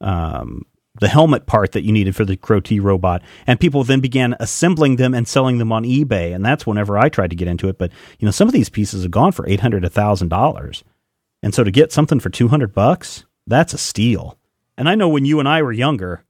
[0.00, 0.66] um,
[1.00, 3.22] the helmet part that you needed for the Crow T robot.
[3.46, 6.34] And people then began assembling them and selling them on eBay.
[6.34, 7.78] And that's whenever I tried to get into it.
[7.78, 10.84] But you know, some of these pieces have gone for eight hundred, a thousand dollars.
[11.42, 14.38] And so to get something for two hundred bucks, that's a steal.
[14.76, 16.24] And I know when you and I were younger,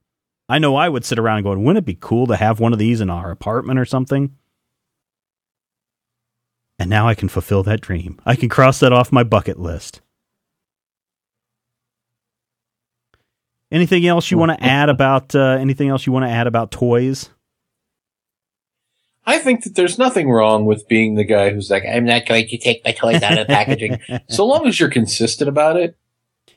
[0.48, 2.78] I know I would sit around going, wouldn't it be cool to have one of
[2.78, 4.34] these in our apartment or something?
[6.78, 8.18] And now I can fulfill that dream.
[8.24, 10.00] I can cross that off my bucket list.
[13.70, 16.70] Anything else you want to add about uh, anything else you want to add about
[16.70, 17.28] toys?
[19.26, 22.48] I think that there's nothing wrong with being the guy who's like, I'm not going
[22.48, 23.98] to take my toys out of the packaging.
[24.30, 25.98] so long as you're consistent about it.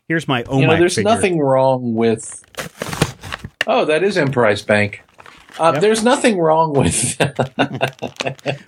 [0.07, 1.09] Here's my oh you know, my there's figure.
[1.09, 2.41] nothing wrong with.
[3.73, 5.01] Oh, that is Emprise Bank.
[5.57, 5.81] Uh, Yep.
[5.81, 6.93] There's nothing wrong with.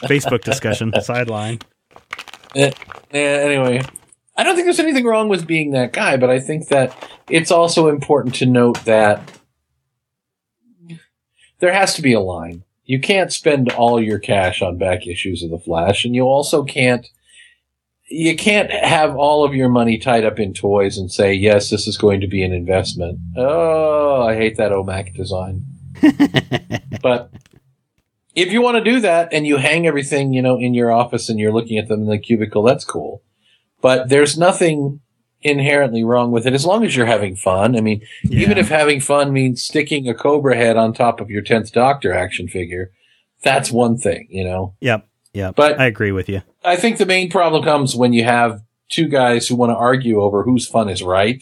[0.08, 1.60] Facebook discussion sideline.
[2.56, 2.72] Yeah,
[3.12, 3.82] anyway,
[4.38, 6.96] I don't think there's anything wrong with being that guy, but I think that
[7.30, 9.30] it's also important to note that
[11.60, 12.64] there has to be a line.
[12.86, 16.64] You can't spend all your cash on back issues of the Flash, and you also
[16.64, 17.10] can't
[18.14, 21.88] you can't have all of your money tied up in toys and say, yes, this
[21.88, 23.20] is going to be an investment.
[23.36, 25.66] Oh, I hate that OMAC design.
[27.02, 27.32] but
[28.36, 31.28] if you want to do that and you hang everything, you know, in your office
[31.28, 33.24] and you're looking at them in the cubicle, that's cool.
[33.82, 35.00] But there's nothing
[35.42, 37.76] inherently wrong with it as long as you're having fun.
[37.76, 41.42] I mean, even if having fun means sticking a cobra head on top of your
[41.42, 42.92] 10th Doctor action figure,
[43.42, 44.76] that's one thing, you know.
[44.82, 45.08] Yep.
[45.34, 45.56] Yep.
[45.56, 46.44] But- I agree with you.
[46.64, 50.22] I think the main problem comes when you have two guys who want to argue
[50.22, 51.42] over whose fun is right.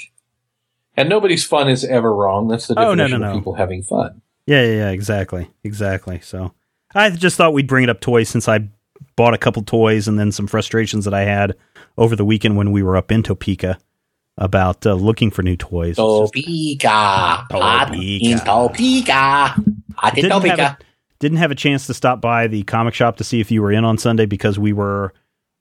[0.98, 2.48] And nobody's fun is ever wrong.
[2.48, 4.22] That's the Oh, no, definition no, of people having fun.
[4.46, 5.50] Yeah, yeah, yeah, exactly.
[5.64, 6.20] Exactly.
[6.22, 6.54] So
[6.94, 8.68] I just thought we'd bring it up toys since I
[9.16, 11.56] bought a couple toys and then some frustrations that I had
[11.98, 13.78] over the weekend when we were up in Topeka
[14.38, 15.98] about uh, looking for new toys.
[16.00, 17.46] It's just- Topeka.
[17.52, 18.46] In Topeka.
[18.46, 19.56] Topeka.
[20.16, 20.78] Didn't have, Topeka.
[21.22, 23.72] Didn't have a chance to stop by the comic shop to see if you were
[23.72, 25.14] in on Sunday because we were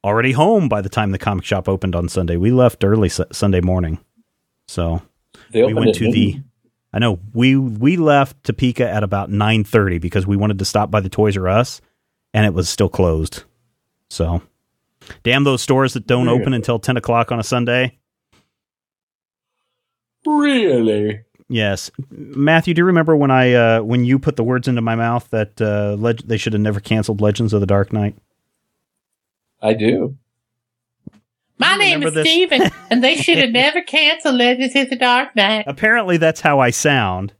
[0.02, 2.36] already home by the time the comic shop opened on Sunday.
[2.36, 3.98] We left early su- Sunday morning.
[4.66, 5.02] So
[5.52, 6.40] we went to the
[6.92, 10.90] I know we we left Topeka at about nine thirty because we wanted to stop
[10.90, 11.80] by the Toys R Us,
[12.34, 13.44] and it was still closed.
[14.08, 14.42] So,
[15.22, 16.40] damn those stores that don't Really?
[16.40, 17.98] open until ten o'clock on a Sunday.
[20.26, 21.20] Really?
[21.52, 24.94] Yes, Matthew, do you remember when I uh, when you put the words into my
[24.94, 28.14] mouth that uh, leg- they should have never canceled Legends of the Dark Knight?
[29.60, 30.16] I do.
[31.58, 32.32] My You name remember is this?
[32.32, 35.64] Stephen, and they should have never canceled Legends of the Dark Knight.
[35.66, 37.32] Apparently, that's how I sound.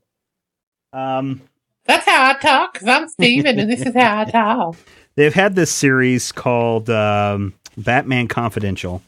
[0.93, 1.43] Um,
[1.85, 4.77] That's how I talk, because I'm Stephen, and this is how I talk.
[5.15, 9.03] they've had this series called um, Batman Confidential,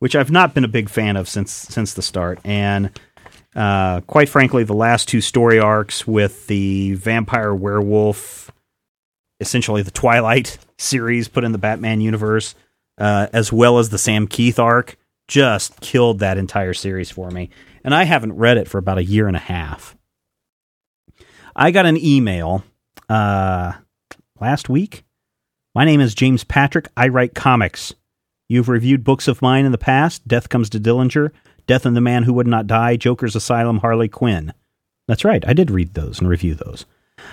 [0.00, 2.90] which I've not been a big fan of since since the start, and
[3.58, 8.52] uh, quite frankly, the last two story arcs with the vampire werewolf,
[9.40, 12.54] essentially the Twilight series put in the Batman universe,
[12.98, 14.96] uh, as well as the Sam Kieth arc,
[15.26, 17.50] just killed that entire series for me,
[17.82, 19.96] and I haven't read it for about a year and a half.
[21.56, 22.62] I got an email
[23.08, 23.72] uh,
[24.38, 25.04] last week.
[25.74, 26.86] My name is James Patrick.
[26.96, 27.92] I write comics.
[28.48, 31.32] You've reviewed books of mine in the past Death Comes to Dillinger,
[31.68, 34.52] Death and the Man Who Would Not Die, Joker's Asylum, Harley Quinn.
[35.06, 35.46] That's right.
[35.46, 36.84] I did read those and review those.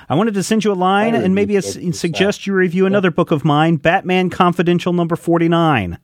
[0.09, 3.31] I wanted to send you a line and maybe a, suggest you review another book
[3.31, 5.97] of mine, Batman Confidential number 49.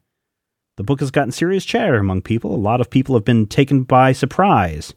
[0.77, 2.55] The book has gotten serious chatter among people.
[2.55, 4.93] A lot of people have been taken by surprise.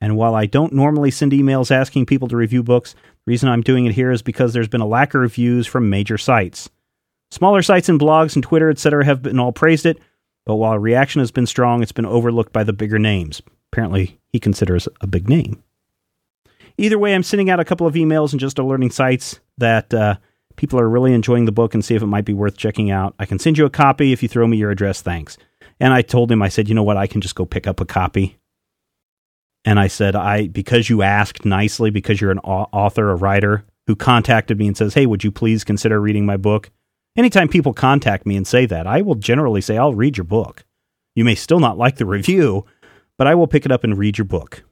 [0.00, 3.62] And while I don't normally send emails asking people to review books, the reason I'm
[3.62, 6.70] doing it here is because there's been a lack of reviews from major sites.
[7.30, 9.98] Smaller sites and blogs and Twitter, etc., have been all praised it,
[10.46, 13.42] but while reaction has been strong, it's been overlooked by the bigger names.
[13.72, 15.62] Apparently, he considers a big name.
[16.78, 20.16] Either way, I'm sending out a couple of emails and just alerting sites that uh,
[20.56, 23.14] people are really enjoying the book and see if it might be worth checking out.
[23.18, 25.02] I can send you a copy if you throw me your address.
[25.02, 25.36] Thanks.
[25.80, 26.96] And I told him, I said, you know what?
[26.96, 28.38] I can just go pick up a copy.
[29.64, 33.96] And I said, I because you asked nicely, because you're an author, a writer who
[33.96, 36.70] contacted me and says, hey, would you please consider reading my book?
[37.16, 40.64] Anytime people contact me and say that, I will generally say, I'll read your book.
[41.14, 42.66] You may still not like the review,
[43.16, 44.64] but I will pick it up and read your book.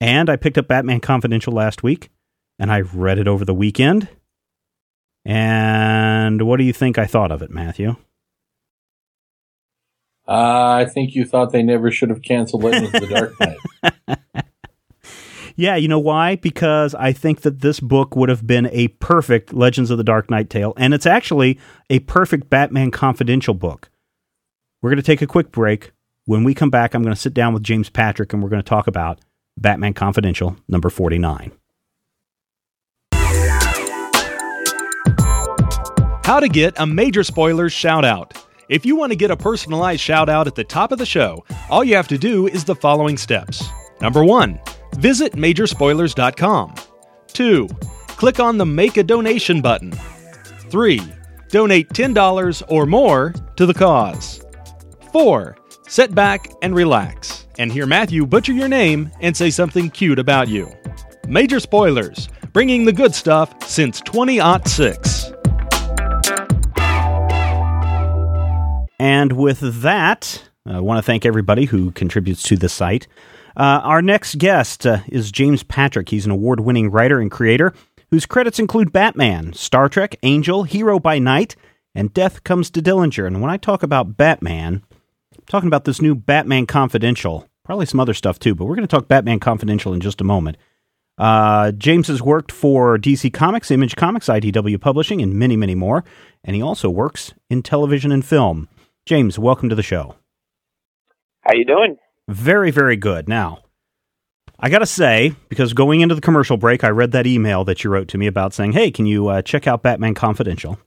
[0.00, 2.10] And I picked up Batman Confidential last week,
[2.58, 4.08] and I read it over the weekend.
[5.24, 7.96] And what do you think I thought of it, Matthew?
[10.28, 13.34] Uh, I think you thought they never should have canceled Legends of the Dark
[14.18, 14.43] Knight.
[15.56, 16.36] Yeah, you know why?
[16.36, 20.30] Because I think that this book would have been a perfect Legends of the Dark
[20.30, 23.90] Knight tale, and it's actually a perfect Batman Confidential book.
[24.82, 25.92] We're going to take a quick break.
[26.26, 28.62] When we come back, I'm going to sit down with James Patrick and we're going
[28.62, 29.20] to talk about
[29.56, 31.52] Batman Confidential number 49.
[36.24, 38.34] How to get a major spoilers shout out.
[38.68, 41.44] If you want to get a personalized shout out at the top of the show,
[41.68, 43.62] all you have to do is the following steps.
[44.00, 44.58] Number one,
[44.96, 46.74] visit majorspoilers.com.
[47.28, 47.68] Two,
[48.08, 49.92] click on the Make a Donation button.
[50.70, 51.00] Three,
[51.50, 54.44] donate $10 or more to the cause.
[55.12, 60.18] Four, sit back and relax and hear Matthew butcher your name and say something cute
[60.18, 60.72] about you.
[61.28, 65.32] Major Spoilers, bringing the good stuff since 2006.
[68.98, 73.06] And with that, I want to thank everybody who contributes to the site.
[73.56, 76.08] Uh, our next guest uh, is James Patrick.
[76.08, 77.72] He's an award winning writer and creator
[78.10, 81.56] whose credits include Batman, Star Trek, Angel, Hero by Night,
[81.94, 83.26] and Death Comes to Dillinger.
[83.26, 84.82] And when I talk about Batman,
[85.32, 88.86] I'm talking about this new Batman Confidential, probably some other stuff too, but we're going
[88.86, 90.56] to talk Batman Confidential in just a moment.
[91.16, 96.04] Uh, James has worked for DC Comics, Image Comics, IDW Publishing, and many, many more.
[96.42, 98.68] And he also works in television and film.
[99.06, 100.16] James, welcome to the show.
[101.42, 101.96] How you doing?
[102.28, 103.28] Very, very good.
[103.28, 103.60] Now,
[104.58, 107.84] I got to say, because going into the commercial break, I read that email that
[107.84, 110.78] you wrote to me about saying, "Hey, can you uh, check out Batman Confidential?"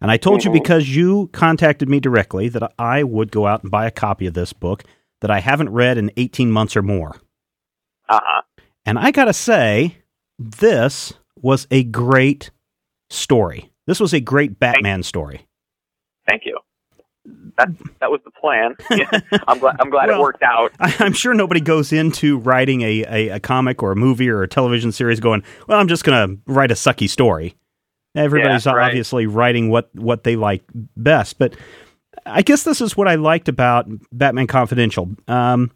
[0.00, 0.54] And I told mm-hmm.
[0.54, 4.26] you because you contacted me directly that I would go out and buy a copy
[4.26, 4.84] of this book
[5.20, 7.16] that I haven't read in 18 months or more.
[8.08, 8.42] Uh huh.
[8.86, 9.98] And I got to say,
[10.38, 12.50] this was a great
[13.10, 13.70] story.
[13.86, 15.46] This was a great Batman Thank story.
[16.26, 16.58] Thank you
[17.60, 18.76] that that was the plan.
[19.48, 20.72] I'm glad I'm glad well, it worked out.
[20.80, 24.48] I'm sure nobody goes into writing a, a, a, comic or a movie or a
[24.48, 27.54] television series going, well, I'm just going to write a sucky story.
[28.14, 28.88] Everybody's yeah, right.
[28.88, 30.64] obviously writing what what they like
[30.96, 31.54] best, but
[32.26, 35.10] I guess this is what I liked about Batman Confidential.
[35.28, 35.70] Um,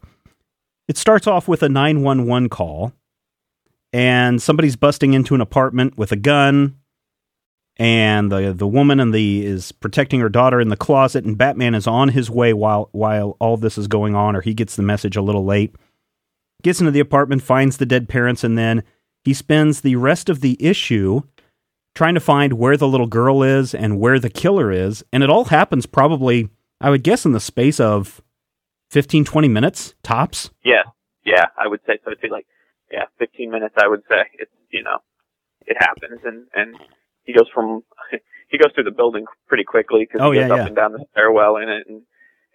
[0.87, 2.93] it starts off with a 911 call,
[3.93, 6.77] and somebody's busting into an apartment with a gun
[7.77, 11.75] and the the woman and the is protecting her daughter in the closet and Batman
[11.75, 14.83] is on his way while while all this is going on or he gets the
[14.83, 15.75] message a little late.
[16.63, 18.83] Gets into the apartment finds the dead parents and then
[19.23, 21.21] he spends the rest of the issue
[21.95, 25.03] trying to find where the little girl is and where the killer is.
[25.11, 26.49] And it all happens probably
[26.79, 28.21] I would guess in the space of
[28.91, 30.49] 15 20 minutes tops.
[30.63, 30.83] Yeah.
[31.25, 32.11] Yeah I would say so.
[32.21, 32.47] Be like
[32.89, 34.23] yeah 15 minutes I would say.
[34.39, 34.99] It's you know
[35.65, 36.77] it happens and and
[37.25, 37.83] he goes from
[38.49, 40.67] he goes through the building pretty quickly because oh, he goes yeah, up yeah.
[40.67, 42.01] and down the stairwell in it, and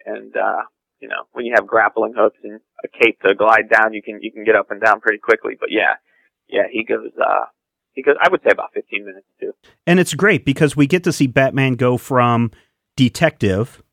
[0.05, 0.63] and uh,
[0.99, 4.21] you know when you have grappling hooks and a cape to glide down, you can
[4.21, 5.53] you can get up and down pretty quickly.
[5.59, 5.95] But yeah,
[6.47, 7.11] yeah, he goes.
[7.19, 7.45] uh
[7.93, 9.53] he goes, I would say about 15 minutes too.
[9.85, 12.51] And it's great because we get to see Batman go from
[12.95, 13.83] detective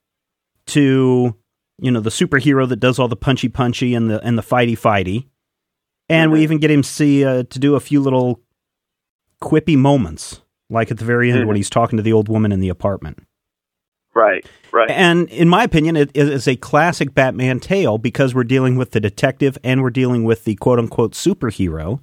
[0.67, 1.37] to,
[1.79, 4.79] you know, the superhero that does all the punchy punchy and the and the fighty
[4.79, 5.27] fighty.
[6.09, 6.35] And mm-hmm.
[6.35, 8.41] we even get him see uh, to do a few little
[9.43, 11.49] quippy moments like at the very end mm-hmm.
[11.49, 13.19] when he's talking to the old woman in the apartment.
[14.15, 14.91] Right, right.
[14.91, 19.01] And in my opinion, it is a classic Batman tale because we're dealing with the
[19.01, 22.01] detective and we're dealing with the quote unquote superhero.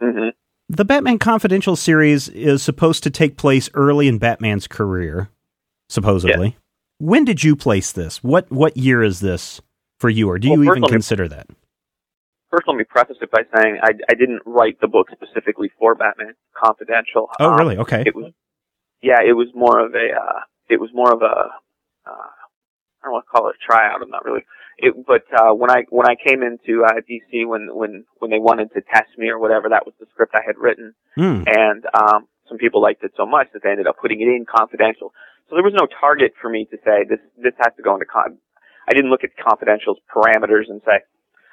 [0.00, 0.28] Mm-hmm.
[0.68, 5.30] The Batman Confidential series is supposed to take place early in Batman's career,
[5.88, 6.48] supposedly.
[6.48, 6.54] Yeah.
[6.98, 8.22] When did you place this?
[8.22, 9.60] What what year is this
[9.98, 11.48] for you, or do well, you even consider that?
[12.50, 15.94] First, let me preface it by saying I, I didn't write the book specifically for
[15.94, 17.28] Batman Confidential.
[17.38, 17.76] Oh, um, really?
[17.76, 18.02] Okay.
[18.06, 18.32] It was,
[19.02, 21.52] yeah, it was more of a, uh, it was more of a,
[22.08, 22.30] uh,
[23.00, 24.02] I don't want to call it a tryout.
[24.02, 24.44] I'm not really.
[24.78, 28.38] it, but uh, when I when I came into uh, DC when when when they
[28.38, 31.42] wanted to test me or whatever, that was the script I had written, Hmm.
[31.46, 34.46] and um, some people liked it so much that they ended up putting it in
[34.48, 35.12] confidential.
[35.48, 38.06] So there was no target for me to say this this has to go into
[38.06, 38.38] con.
[38.88, 41.00] I didn't look at confidential's parameters and say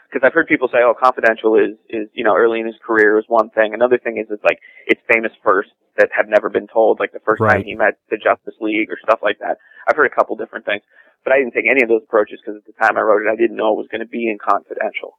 [0.09, 3.17] because I've heard people say, oh, confidential is is you know early in his career
[3.19, 3.73] is one thing.
[3.73, 7.19] Another thing is it's like it's famous first that have never been told, like the
[7.25, 7.57] first Right.
[7.57, 9.57] time he met the Justice League or stuff like that.
[9.87, 10.83] I've heard a couple different things,
[11.23, 13.29] but I didn't take any of those approaches because at the time I wrote it,
[13.31, 15.17] I didn't know it was going to be in confidential.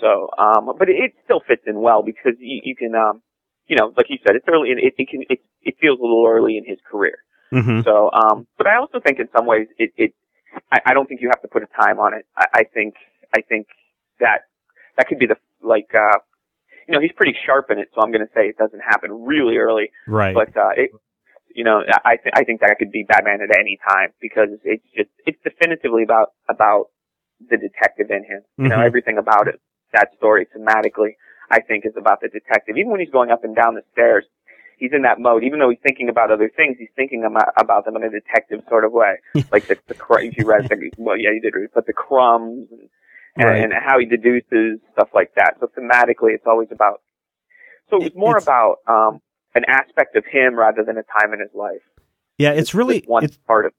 [0.00, 3.22] So, um, but it, it still fits in well because you, you can, um,
[3.66, 6.02] you know, like you said, it's early and it, it can, it, it feels a
[6.02, 7.18] little early in his career.
[7.50, 10.14] hmm So, um, but I also think in some ways it, it
[10.72, 12.26] I, I don't think you have to put a time on it.
[12.36, 12.94] I, I think,
[13.34, 13.66] I think
[14.20, 14.42] that
[14.96, 16.18] that could be the, like, uh,
[16.88, 19.10] you know, he's pretty sharp in it, so I'm going to say it doesn't happen
[19.24, 20.34] really early, Right.
[20.34, 20.90] but, uh, it,
[21.54, 24.82] you know, I, th- I think that could be Batman at any time because it's
[24.96, 26.86] just, it's definitively about, about
[27.48, 28.42] the detective in him.
[28.56, 28.86] You know, Mhm.
[28.86, 29.60] everything about it,
[29.92, 31.14] that story thematically,
[31.50, 32.76] I think is about the detective.
[32.76, 34.24] Even when he's going up and down the stairs,
[34.78, 35.44] he's in that mode.
[35.44, 38.62] Even though he's thinking about other things, he's thinking about, about them in a detective
[38.68, 39.16] sort of way.
[39.52, 41.92] like the, the cr- if you read the, well, yeah, you did read, but the
[41.92, 42.88] crumbs and,
[43.46, 43.62] Right.
[43.62, 45.54] and how he deduces stuff like that.
[45.60, 47.00] So thematically, it's always about.
[47.90, 49.20] So it was more it's- about um,
[49.54, 51.80] an aspect of him rather than a time in his life.
[52.38, 53.72] yeah, it's really one it's part of.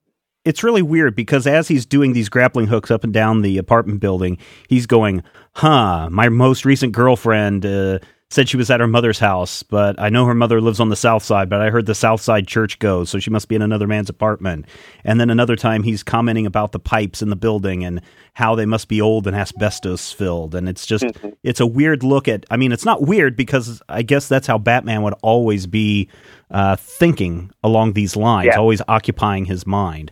[0.45, 3.99] it's really weird because as he's doing these grappling hooks up and down the apartment
[3.99, 4.37] building,
[4.67, 5.23] he's going,
[5.55, 7.99] "Huh, my most recent girlfriend uh,
[8.31, 10.95] said she was at her mother's house, but I know her mother lives on the
[10.95, 13.63] south side, but I heard the south side church goes, so she must be in
[13.63, 14.65] another man's apartment."
[15.03, 18.01] And then another time he's commenting about the pipes in the building and
[18.33, 21.33] how they must be old and asbestos filled, and it's just Mhm.
[21.43, 22.45] it's a weird look at.
[22.51, 26.07] I mean, it's not weird because I guess that's how Batman would always be
[26.51, 28.57] uh, thinking along these lines, Yeah.
[28.59, 30.11] always occupying his mind.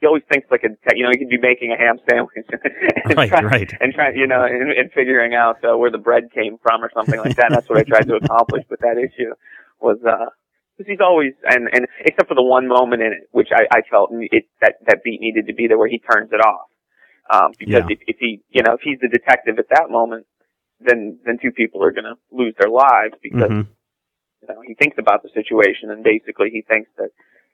[0.00, 2.46] He always thinks like a, you know, he could be making a ham sandwich,
[3.04, 3.72] and Right, try- right.
[3.80, 6.90] and trying, you know, and, and figuring out uh, where the bread came from or
[6.94, 7.46] something like that.
[7.46, 9.34] And that's what I tried to accomplish with that issue
[9.78, 10.26] was, uh,
[10.78, 13.82] because he's always, and, and except for the one moment in it, which I, I
[13.90, 16.68] felt it, that, that beat needed to be there where he turns it off.
[17.30, 17.94] Um, because Yeah.
[17.94, 20.24] if, if he, you know, if he's the detective at that moment,
[20.80, 23.66] then, then two people are going to lose their lives because, Mhm.
[24.40, 27.10] you know, he thinks about the situation and basically he thinks that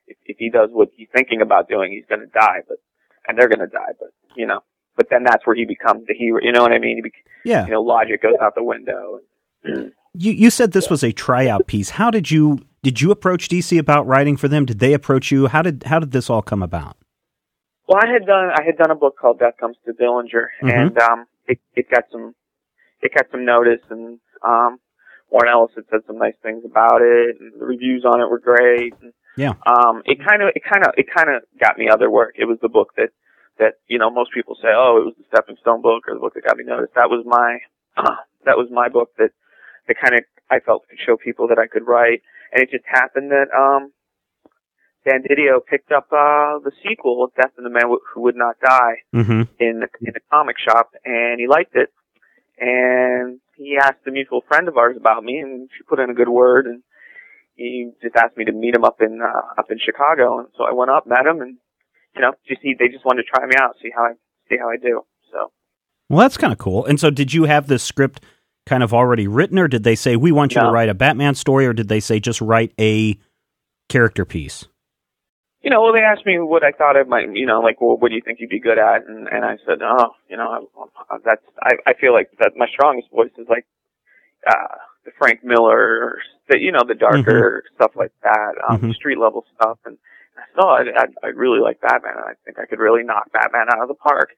[0.06, 2.78] if, if he does what he's thinking about doing, he's going to die, but,
[3.28, 4.60] and they're going to die, but, you know,
[4.96, 6.40] but then that's where he becomes the hero.
[6.42, 6.96] You know what I mean?
[6.96, 7.12] He bec
[7.44, 7.66] Yeah.
[7.66, 9.20] you know, logic goes out the window.
[10.18, 11.90] You you said this was a tryout piece.
[11.90, 14.64] How did you did you approach DC about writing for them?
[14.64, 15.46] Did they approach you?
[15.46, 16.96] How did how did this all come about?
[17.86, 20.72] Well, I had done I had done a book called Death Comes to Dillinger, Mhm.
[20.74, 22.34] and um, it it got some
[23.02, 24.78] it got some notice, and um,
[25.30, 28.38] Warren Ellis had said some nice things about it, and the reviews on it were
[28.40, 28.94] great.
[29.02, 29.54] And, Yeah.
[29.66, 32.34] Um, it kind of it kind of it kind of got me other work.
[32.38, 33.10] It was the book that
[33.58, 36.20] that you know most people say, oh, it was the stepping stone book or the
[36.20, 36.94] book that got me noticed.
[36.94, 37.58] That was my
[38.44, 39.30] that was my book that
[39.88, 40.20] that kind of
[40.50, 42.22] I felt could show people that I could write,
[42.52, 43.92] and it just happened that um
[45.04, 47.84] Dan DiDio picked up uh the sequel, Death and the Man
[48.14, 49.42] Who Would Not Die, Mm-hmm.
[49.60, 51.90] in the, in a comic shop, and he liked it,
[52.58, 56.14] and he asked a mutual friend of ours about me, and she put in a
[56.14, 56.82] good word, and
[57.56, 60.64] he just asked me to meet him up in uh, up in Chicago, and so
[60.64, 61.56] I went up, met him, and
[62.14, 64.12] you know, just he they just wanted to try me out, see how I
[64.48, 65.02] see how I do.
[65.32, 65.50] So
[66.08, 66.84] Well, that's kind of cool.
[66.86, 68.24] And so, did you have this script
[68.66, 71.34] kind of already written, or did they say we want you to write a Batman
[71.34, 73.18] story, or did they say just write a
[73.88, 74.66] character piece?
[75.66, 77.96] you know, well, they asked me what I thought I might, you know, like, well,
[77.96, 79.04] what do you think you'd be good at?
[79.08, 80.68] And and I said, oh, you know,
[81.10, 83.66] I, that's I I feel like that my strongest voice is like
[84.46, 86.18] uh the Frank Miller,
[86.50, 88.94] the you know, the darker stuff like that, um, Mhm.
[88.94, 89.78] street level stuff.
[89.86, 89.96] And
[90.36, 93.32] I said, oh, I I really like Batman, and I think I could really knock
[93.32, 94.30] Batman out of the park.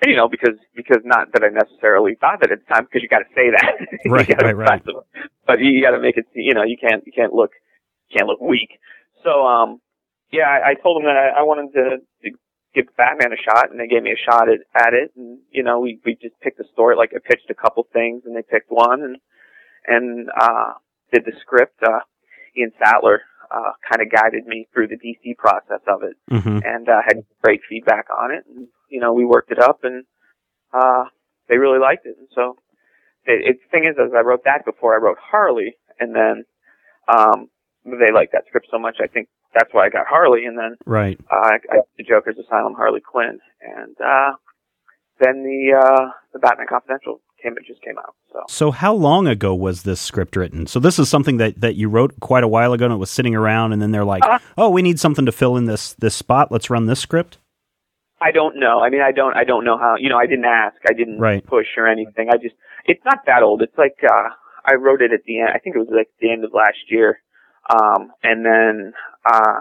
[0.00, 3.02] And you know, because because not that I necessarily thought that at the time, because
[3.02, 3.74] you got to say that,
[4.06, 4.84] Right, right, right.
[4.84, 4.96] them.
[5.46, 7.50] But you got to make it, you know, you can't you can't look
[8.08, 8.78] you can't look weak.
[9.24, 9.80] So um
[10.30, 12.30] yeah, I, I told them that I, I wanted to, to
[12.74, 15.12] give Batman a shot, and they gave me a shot at, at it.
[15.16, 16.96] And you know, we we just picked a story.
[16.96, 19.16] Like I pitched a couple things, and they picked one, and
[19.86, 20.72] and uh,
[21.12, 21.82] did the script.
[21.82, 22.00] Uh,
[22.56, 26.58] Ian Sattler uh, kind of guided me through the DC process of it, Mm-hmm.
[26.64, 28.44] and uh, had great feedback on it.
[28.48, 30.04] And you know, we worked it up, and
[30.72, 31.04] uh,
[31.48, 32.16] they really liked it.
[32.18, 32.56] And so,
[33.24, 36.44] it, it, the thing is, as I wrote that before I wrote Harley, and then
[37.08, 37.48] um,
[37.84, 38.96] they liked that script so much.
[39.02, 41.18] I think that's why I got Harley, and then Right.
[41.30, 44.32] uh, I, I the Joker's Asylum Harley Quinn, and uh,
[45.20, 47.20] then the uh, the Batman Confidential
[47.66, 48.14] just came out.
[48.32, 50.66] So So, how long ago was this script written?
[50.66, 53.10] So, this is something that, that you wrote quite a while ago, and it was
[53.10, 55.94] sitting around, and then they're like, Uh, "Oh, we need something to fill in this
[55.94, 56.50] this spot.
[56.52, 57.38] Let's run this script."
[58.20, 58.80] I don't know.
[58.80, 59.36] I mean, I don't.
[59.36, 59.96] I don't know how.
[59.98, 60.76] You know, I didn't ask.
[60.88, 61.44] I didn't Right.
[61.44, 62.28] push or anything.
[62.30, 62.54] I just.
[62.86, 63.62] It's not that old.
[63.62, 64.28] It's like uh
[64.64, 65.50] I wrote it at the end.
[65.54, 67.20] I think it was like the end of last year.
[67.68, 68.92] Um, and then
[69.26, 69.60] uh,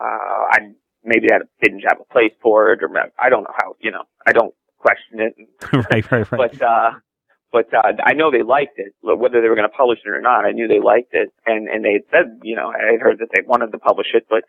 [0.00, 0.58] uh, I
[1.04, 3.74] maybe I didn't have a place for it, or I don't know how.
[3.80, 5.34] You know, I don't question it.
[5.72, 6.50] right, right, right.
[6.50, 6.90] But uh,
[7.52, 8.94] but uh, I know they liked it.
[9.02, 11.68] Whether they were going to publish it or not, I knew they liked it, and
[11.68, 14.26] and they had said, you know, I had heard that they wanted to publish it,
[14.28, 14.44] but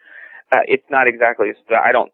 [0.52, 1.48] uh, it's not exactly.
[1.72, 2.12] I don't.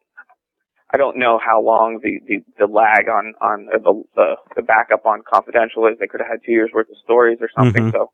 [0.92, 5.06] I don't know how long the, the, the lag on on the, the the backup
[5.06, 6.00] on confidential is.
[6.00, 7.84] They could have had two years worth of stories or something.
[7.84, 7.92] Mhm.
[7.92, 8.12] So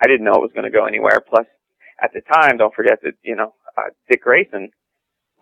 [0.00, 1.20] I didn't know it was going to go anywhere.
[1.20, 1.46] Plus,
[2.02, 4.70] at the time, don't forget that you know uh, Dick Grayson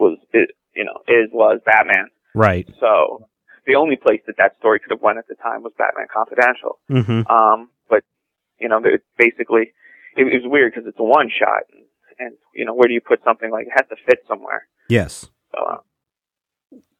[0.00, 2.08] was you know is was Batman.
[2.34, 2.68] right.
[2.80, 3.28] So
[3.66, 6.78] the only place that that story could have went at the time was Batman Confidential.
[6.88, 8.02] hmm Um, but
[8.58, 9.72] you know, it basically
[10.16, 11.84] it, it was weird because it's a one shot, and,
[12.18, 14.66] and you know, where do you put something like it has to fit somewhere?
[14.88, 15.28] Yes.
[15.54, 15.76] So, uh,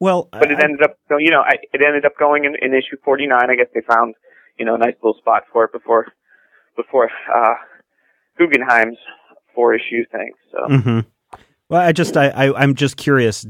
[0.01, 2.55] Well, but it I- ended up, so you know, I, it ended up going in,
[2.61, 3.51] in issue forty nine.
[3.51, 4.15] I guess they found
[4.59, 6.07] you know a nice little spot for it before
[6.77, 7.55] before uh,
[8.39, 8.99] Guggenheim's
[9.55, 10.31] four issue thing.
[10.51, 10.77] So.
[10.77, 11.01] hmm
[11.69, 13.47] Well, I just I, I I'm just curious.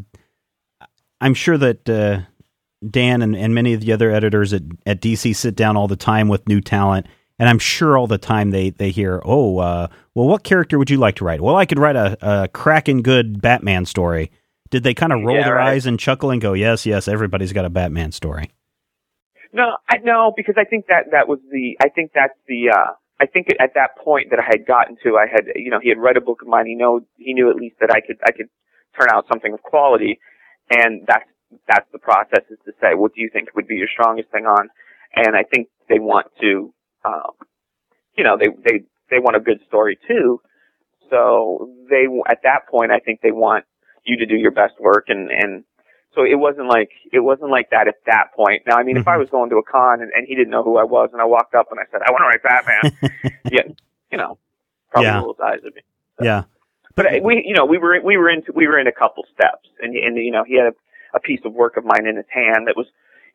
[1.20, 2.20] I'm sure that uh,
[2.90, 5.96] Dan and, and many of the other editors at, at DC sit down all the
[5.96, 7.06] time with new talent,
[7.38, 10.90] and I'm sure all the time they they hear, oh, uh, well, what character would
[10.90, 11.40] you like to write?
[11.40, 14.30] Well, I could write a, a cracking good Batman story.
[14.70, 15.72] Did they kind of roll Yeah, their right.
[15.74, 18.50] eyes and chuckle and go, yes, yes, everybody's got a Batman story?
[19.52, 21.76] No, I no, because I think that that was the.
[21.82, 22.70] I think that's the.
[22.70, 25.78] uh I think at that point that I had gotten to, I had, you know,
[25.80, 26.66] he had read a book of mine.
[26.66, 28.48] He know, he knew at least that I could, I could
[28.98, 30.18] turn out something of quality,
[30.70, 31.28] and that's
[31.68, 34.46] that's the process is to say, what do you think would be your strongest thing
[34.46, 34.68] on?
[35.14, 36.72] And I think they want to,
[37.04, 37.32] um,
[38.16, 40.40] you know, they they they want a good story too.
[41.10, 43.64] So they at that point, I think they want
[44.04, 45.64] you to do your best work and and
[46.14, 48.62] so it wasn't like it wasn't like that at that point.
[48.66, 50.62] Now, I mean, if I was going to a con and, and he didn't know
[50.62, 53.32] who I was, and I walked up and I said, "I want to write Batman,"
[53.50, 53.72] yeah,
[54.10, 54.38] you know,
[54.90, 55.20] probably Yeah.
[55.20, 55.80] rolls eyes at me.
[56.20, 56.44] Yeah.
[56.94, 59.68] But we, you know, we were we were into we were in a couple steps,
[59.80, 60.72] and and you know, he had a,
[61.14, 62.86] a piece of work of mine in his hand that was,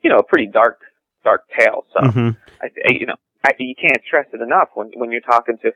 [0.01, 0.80] you know, a pretty dark
[1.23, 1.86] dark tale.
[1.93, 2.30] So hmm
[2.61, 3.15] I, you know,
[3.45, 5.71] I, you can't stress it enough when when you're talking to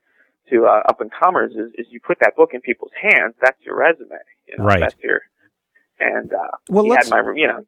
[0.49, 3.35] to uh, up and comers is, is you put that book in people's hands.
[3.41, 4.15] That's your resume.
[4.47, 4.79] You know, Right.
[4.81, 5.21] That's your
[5.99, 7.63] and uh, Well, let's had my you know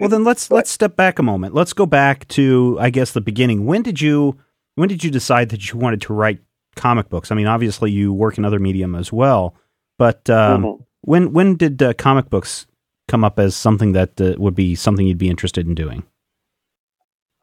[0.00, 1.54] Well, then let's But- let's step back a moment.
[1.54, 3.66] Let's go back to I guess the beginning.
[3.66, 4.38] When did you
[4.76, 6.40] when did you decide that you wanted to write
[6.76, 7.30] comic books?
[7.30, 9.54] I mean, obviously you work in other medium as well,
[9.98, 10.84] but um, Mhm.
[11.02, 12.66] when when did uh, comic books
[13.08, 16.04] come up as something that uh, would be something you'd be interested in doing?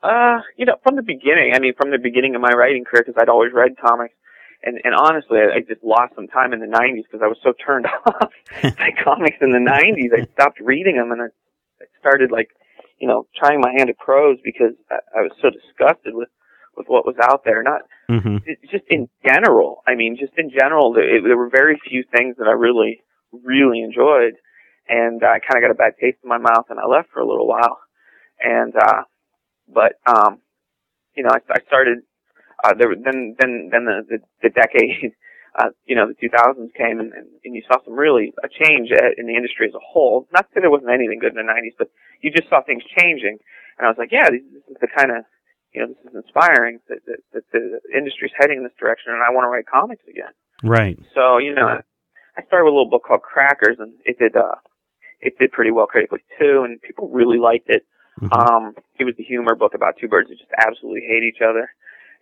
[0.03, 3.03] Uh, you know, from the beginning, I mean, from the beginning of my writing career,
[3.05, 4.15] because I'd always read comics,
[4.63, 7.37] and and honestly, I, I just lost some time in the '90s because I was
[7.43, 8.29] so turned off
[8.63, 10.09] by comics in the '90s.
[10.13, 12.49] I stopped reading them, and I, I started like,
[12.99, 16.29] you know, trying my hand at prose because I, I was so disgusted with
[16.75, 17.61] with what was out there.
[17.61, 19.83] Not hmm it's just in general.
[19.87, 23.03] I mean, just in general, there, it, there were very few things that I really,
[23.31, 24.33] really enjoyed,
[24.87, 27.19] and I kind of got a bad taste in my mouth, and I left for
[27.19, 27.79] a little while.
[28.39, 29.03] And uh,
[29.67, 30.39] but um,
[31.15, 31.99] you know, I, I started.
[32.63, 35.17] Uh, there, then, then, then the the, the decade,
[35.57, 38.91] uh, you know, the 2000s came, and, and, and you saw some really a change
[39.17, 40.27] in the industry as a whole.
[40.31, 41.89] Not that there wasn't anything good in the 90s, but
[42.21, 43.39] you just saw things changing,
[43.79, 45.25] and I was like, yeah, this, this is the kind of
[45.73, 49.23] you know, this is inspiring that, that, that the industry's heading in this direction, and
[49.23, 50.31] I want to write comics again.
[50.63, 50.99] Right.
[51.15, 51.79] So, you know,
[52.37, 54.59] I started with a little book called Crackers, and it did, uh,
[55.21, 57.85] it did pretty well critically too, and people really liked it.
[58.19, 58.31] Mhm.
[58.31, 61.69] Um, it was the humor book about two birds that just absolutely hate each other,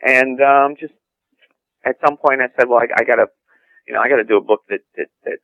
[0.01, 0.93] and um, just
[1.83, 3.27] at some point I said, well, I, I gotta,
[3.87, 5.39] you know, I gotta do a book that that that.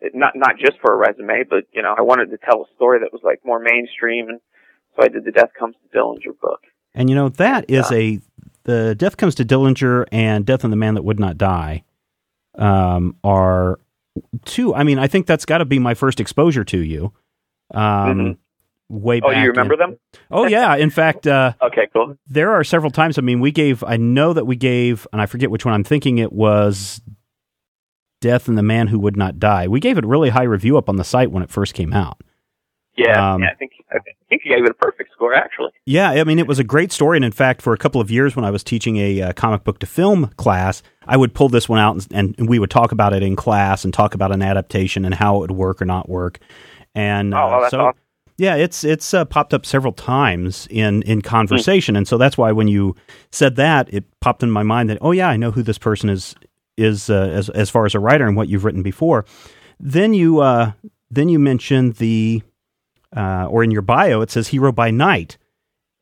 [0.00, 2.74] that Not not just for a resume, but you know, I wanted to tell a
[2.74, 4.40] story that was like more mainstream, and
[4.96, 6.60] so I did the Death Comes to Dillinger book.
[6.94, 8.18] And you know that is a
[8.64, 11.84] the Death Comes to Dillinger and Death and the Man That Would Not Die
[12.54, 13.78] um, are
[14.44, 14.74] two.
[14.74, 17.12] I mean, I think that's got to be my first exposure to you.
[17.72, 18.38] Um,
[18.88, 19.44] Way Oh, back.
[19.44, 19.98] you remember in- them?
[20.32, 20.74] Oh yeah.
[20.74, 22.16] In fact, uh, Okay, cool.
[22.26, 23.18] there are several times.
[23.18, 23.84] I mean, we gave.
[23.84, 25.74] I know that we gave, and I forget which one.
[25.74, 27.00] I'm thinking it was
[28.20, 29.68] Death and the Man Who Would Not Die.
[29.68, 31.92] We gave it a really high review up on the site when it first came
[31.92, 32.20] out.
[33.06, 33.50] Yeah, Um, yeah.
[33.50, 33.98] I think I
[34.28, 35.70] think you gave it a perfect score actually.
[35.86, 37.16] Yeah, I mean, it was a great story.
[37.18, 39.64] And in fact, for a couple of years when I was teaching a uh, comic
[39.64, 42.92] book to film class, I would pull this one out and, and we would talk
[42.92, 45.84] about it in class and talk about an adaptation and how it would work or
[45.86, 46.38] not work.
[46.94, 48.00] And Oh, uh, well, that's so, awesome.
[48.36, 52.52] yeah, it's it's uh, popped up several times in in conversation, and so that's why
[52.52, 52.94] when you
[53.32, 56.08] said that, it popped in my mind that oh yeah, I know who this person
[56.10, 56.34] is
[56.76, 59.24] is uh, as as far as a writer and what you've written before.
[59.78, 60.72] Then you uh,
[61.10, 62.42] then you mentioned the
[63.16, 65.36] uh, or in your bio, it says hero by night.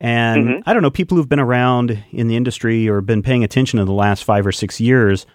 [0.01, 0.63] And Mhm.
[0.65, 3.85] I don't know, people who've been around in the industry or been paying attention in
[3.85, 5.25] the last five or six years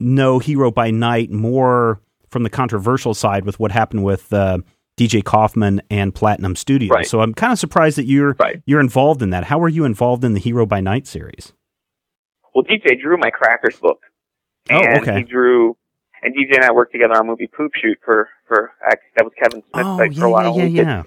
[0.00, 4.58] know hero by night more from the controversial side with what happened with uh,
[4.96, 6.90] DJ Coffman and Platinum Studios.
[6.90, 7.06] Right.
[7.06, 8.60] So I'm kind of surprised that you're Right.
[8.66, 9.44] you're involved in that.
[9.44, 11.52] How were you involved in the Hero by Night series?
[12.54, 14.00] Well, DJ drew my Crackers book.
[14.70, 15.18] Oh, and okay.
[15.18, 15.76] He drew,
[16.22, 19.32] and DJ and I worked together on a movie Poop Shoot for for that was
[19.42, 20.56] Kevin Smith's Oh, site yeah, for a while.
[20.56, 21.02] yeah, we yeah, did yeah.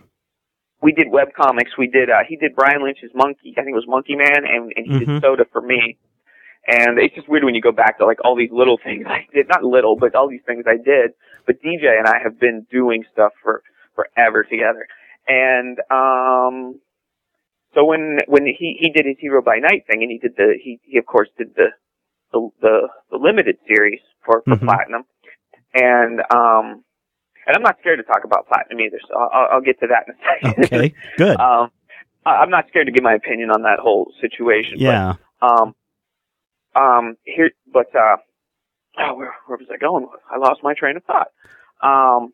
[0.82, 1.72] we did web comics.
[1.78, 3.53] We did uh he did Brian Lynch's Monkey.
[3.57, 4.99] I think it was Monkey Man, and and he Mhm.
[5.16, 5.97] did Soda for me.
[6.68, 9.26] And it's just weird when you go back to like all these little things I
[9.34, 11.14] did, not little, but all these things I did.
[11.47, 13.64] But DJ and I have been doing stuff for
[13.95, 14.88] forever together.
[15.28, 16.80] And um
[17.74, 20.53] so when when he he did his Hero by Night thing, and he did the
[20.62, 21.68] he he of course did the
[22.32, 24.66] the the, the limited series for for Mhm.
[24.66, 25.04] Platinum,
[25.74, 26.84] and um
[27.48, 30.06] and I'm not scared to talk about Platinum either, so I'll, I'll get to that
[30.08, 30.64] in a second.
[30.66, 31.40] Okay, good.
[31.40, 31.72] um,
[32.26, 34.76] I- I'm not scared to give my opinion on that whole situation.
[34.78, 35.16] yeah.
[35.40, 35.76] But, um,
[36.76, 38.18] um, here, but uh,
[39.00, 40.08] oh, where, where was I going?
[40.30, 41.28] I lost my train of thought.
[41.82, 42.32] Um,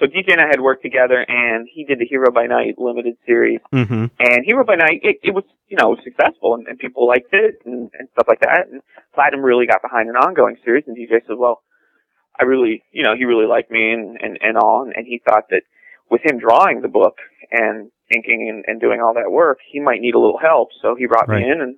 [0.00, 3.16] so DJ and I had worked together, and he did the Hero by Night limited
[3.26, 7.06] series, hmm and Hero by Night, it, it was, you know, successful and, and people
[7.06, 8.66] liked it and, and stuff like that.
[8.70, 8.82] And
[9.14, 11.62] Platinum really got behind an ongoing series and DJ said, well,
[12.38, 14.82] I really, you know, he really liked me and, and, and all.
[14.82, 15.62] And, and he thought that
[16.10, 17.16] with him drawing the book
[17.50, 20.68] and inking and, and doing all that work, he might need a little help.
[20.82, 21.42] So he brought Right.
[21.44, 21.76] me in and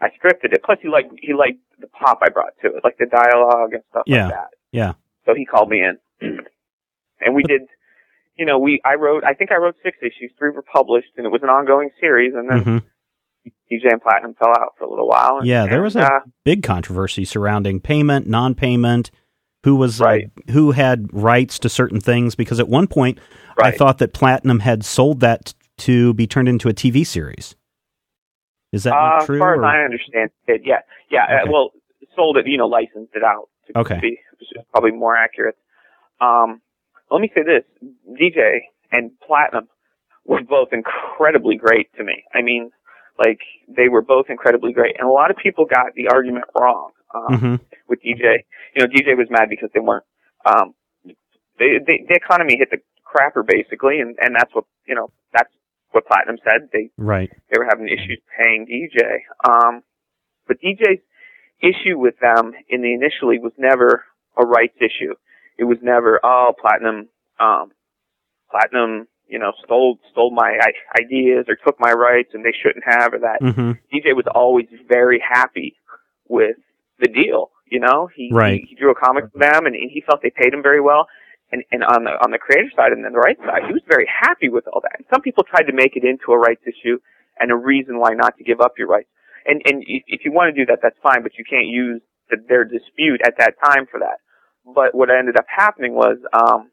[0.00, 0.62] I scripted it.
[0.64, 3.82] Plus he liked, he liked the pop I brought to it, like the dialogue and
[3.90, 4.24] stuff Yeah.
[4.26, 4.48] like that.
[4.72, 4.92] Yeah.
[5.26, 5.98] So he called me in
[7.24, 7.62] and we did,
[8.36, 11.26] you know, we, I wrote, I think I wrote six issues, three were published and
[11.26, 12.78] it was an ongoing series and then hmm
[13.72, 15.38] DJ and Platinum fell out for a little while.
[15.38, 19.10] And, Yeah, there and, was a uh, big controversy surrounding payment, non-payment,
[19.64, 20.30] who was uh, Right.
[20.50, 22.34] who had rights to certain things.
[22.36, 23.18] Because at one point,
[23.60, 27.56] I thought that Platinum had sold that to be turned into a TV series.
[28.72, 29.38] Is that uh, not as true?
[29.38, 31.24] far or- as I understand it, yeah, yeah.
[31.24, 31.48] Okay.
[31.48, 31.70] Uh, well,
[32.14, 33.48] sold it, you know, licensed it out.
[33.68, 33.98] To Okay.
[34.00, 34.18] be
[34.72, 35.56] probably more accurate.
[36.20, 36.60] Um,
[37.12, 37.64] let me say this:
[38.20, 38.60] DJ
[38.90, 39.68] and Platinum
[40.24, 42.24] were both incredibly great to me.
[42.34, 42.70] I mean,
[43.18, 46.90] like they were both incredibly great, and a lot of people got the argument wrong.
[47.14, 47.60] Um, Mhm.
[47.88, 48.44] with DJ.
[48.74, 50.04] You know, DJ was mad because they weren't.
[50.46, 50.74] Um,
[51.58, 55.10] they, they, the economy hit the crapper basically, and and that's what you know.
[55.32, 55.52] That's
[55.90, 56.70] what Platinum said.
[56.72, 57.30] They Right.
[57.50, 59.24] they were having issues paying DJ.
[59.44, 59.82] Um,
[60.48, 61.02] but DJ's
[61.60, 64.04] issue with them in the initially was never
[64.36, 65.14] a rights issue.
[65.58, 67.08] It was never oh Platinum,
[67.40, 67.70] um,
[68.50, 72.84] Platinum, you know, stole stole my i- ideas or took my rights and they shouldn't
[72.86, 73.40] have or that.
[73.40, 75.76] hmm DJ was always very happy
[76.28, 76.56] with
[76.98, 77.50] the deal.
[77.70, 78.60] You know, he Right.
[78.60, 80.80] he, he drew a comic for them, and, and he felt they paid him very
[80.80, 81.06] well.
[81.50, 83.82] And and on the on the creator side and then the rights side, he was
[83.88, 84.96] very happy with all that.
[84.98, 86.98] And some people tried to make it into a rights issue
[87.38, 89.08] and a reason why not to give up your rights.
[89.46, 92.00] And and if, if you want to do that, that's fine, but you can't use
[92.30, 94.18] the, their dispute at that time for that.
[94.64, 96.70] But what ended up happening was um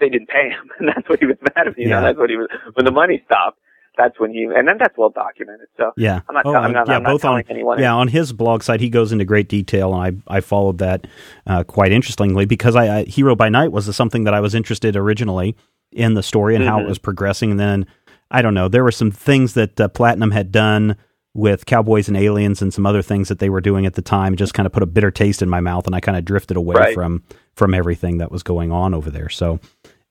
[0.00, 1.78] they didn't pay him, and that's what he was mad at.
[1.78, 2.00] You Yeah.
[2.00, 3.58] know, that's what he was when the money stopped.
[3.98, 5.66] That's when he and then that's well documented.
[5.76, 6.20] So Yeah.
[6.28, 7.78] I'm not, Oh, tell- I'm not, yeah, I'm not both on anyone.
[7.80, 11.06] yeah on his blog site he goes into great detail and I I followed that
[11.46, 14.96] uh, quite interestingly because I, I Hero by Night was something that I was interested
[14.96, 15.56] originally
[15.92, 16.88] in the story and how it Mhm.
[16.88, 17.84] was progressing and then
[18.30, 20.96] I don't know there were some things that uh, Platinum had done
[21.34, 24.34] with Cowboys and Aliens and some other things that they were doing at the time
[24.36, 26.56] just kind of put a bitter taste in my mouth and I kind of drifted
[26.56, 26.94] away Right.
[26.94, 27.22] from
[27.54, 29.60] from everything that was going on over there so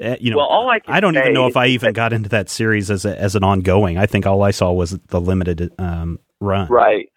[0.01, 2.13] uh, you know well, all I can I don't even know if I even got
[2.13, 3.97] into that series as a, as an ongoing.
[3.97, 6.67] I think all I saw was the limited um, run.
[6.69, 7.11] right.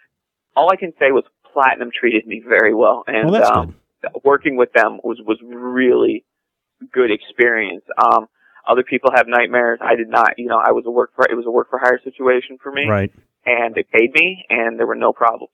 [0.57, 1.23] All I can say was
[1.53, 3.77] Platinum treated me very well, and Well, um,
[4.25, 6.25] working with them was was really
[6.93, 7.85] good experience.
[7.97, 8.27] Um,
[8.67, 9.79] other people have nightmares.
[9.81, 10.39] I did not.
[10.39, 12.73] You know, I was a work for it was a work for hire situation for
[12.73, 12.87] me.
[12.87, 13.13] Right.
[13.45, 15.53] And they paid me, and there were no problems.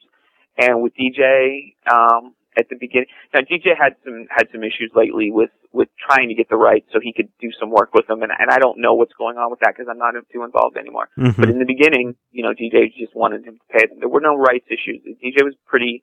[0.56, 5.30] And with DJ, um, at the beginning, now DJ had some had some issues lately
[5.30, 8.22] with with trying to get the rights so he could do some work with them,
[8.22, 10.76] and and I don't know what's going on with that because I'm not too involved
[10.76, 11.08] anymore.
[11.16, 11.36] Mhm.
[11.38, 14.00] But in the beginning, you know, DJ just wanted him to pay them.
[14.00, 15.00] There were no rights issues.
[15.22, 16.02] DJ was pretty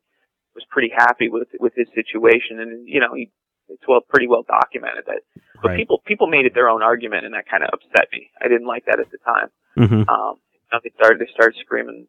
[0.54, 3.30] was pretty happy with with his situation, and you know, he
[3.68, 5.22] it's well pretty well documented that.
[5.62, 5.78] But Right.
[5.78, 8.30] people people made it their own argument, and that kind of upset me.
[8.42, 10.08] I didn't like that at the time Mhm.
[10.08, 10.38] um,
[10.76, 12.08] know, they started they started screaming,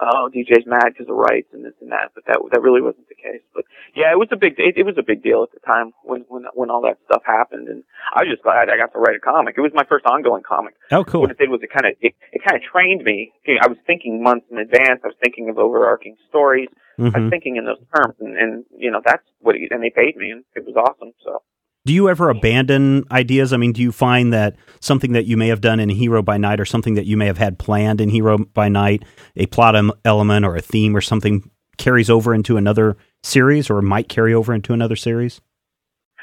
[0.00, 3.08] "Oh, DJ's mad because of rights and this and that," but that that really wasn't
[3.08, 3.42] the case.
[3.54, 3.64] But
[3.94, 6.24] yeah, it was a big it, it was a big deal at the time when
[6.28, 7.82] when when all that stuff happened, and
[8.14, 9.54] I was just glad I got to write a comic.
[9.56, 10.74] It was my first ongoing comic.
[10.92, 11.22] Oh, cool.
[11.22, 13.32] What it did was it kind of it, it kind of trained me.
[13.60, 15.00] I was thinking months in advance.
[15.04, 16.68] I was thinking of overarching stories.
[16.98, 17.30] I was Mhm.
[17.30, 20.30] thinking in those terms, and, and you know that's what it, and they paid me,
[20.30, 21.12] and it was awesome.
[21.24, 21.42] So
[21.86, 23.52] Do you ever abandon ideas?
[23.52, 26.38] I mean, do you find that something that you may have done in Hero by
[26.38, 29.04] Night or something that you may have had planned in Hero by Night,
[29.36, 29.74] a plot
[30.04, 34.54] element or a theme or something carries over into another series or might carry over
[34.54, 35.42] into another series?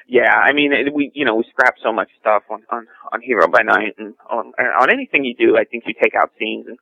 [0.07, 3.21] Yeah, I mean, it, we you know we scrap so much stuff on on on
[3.21, 5.57] Hero by Night and on on anything you do.
[5.57, 6.77] I think you take out scenes and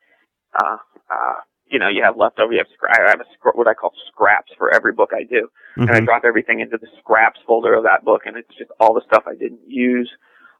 [0.56, 0.78] uh
[1.12, 1.36] uh
[1.70, 2.54] you know you have leftover.
[2.54, 5.48] You have scra- I have a, what I call scraps for every book I do,
[5.48, 5.82] mm-hmm.
[5.82, 6.06] and I mm-hmm.
[6.06, 9.24] drop everything into the scraps folder of that book, and it's just all the stuff
[9.28, 10.10] I didn't use.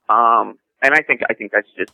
[0.08, 1.92] Um, and I think I think that's just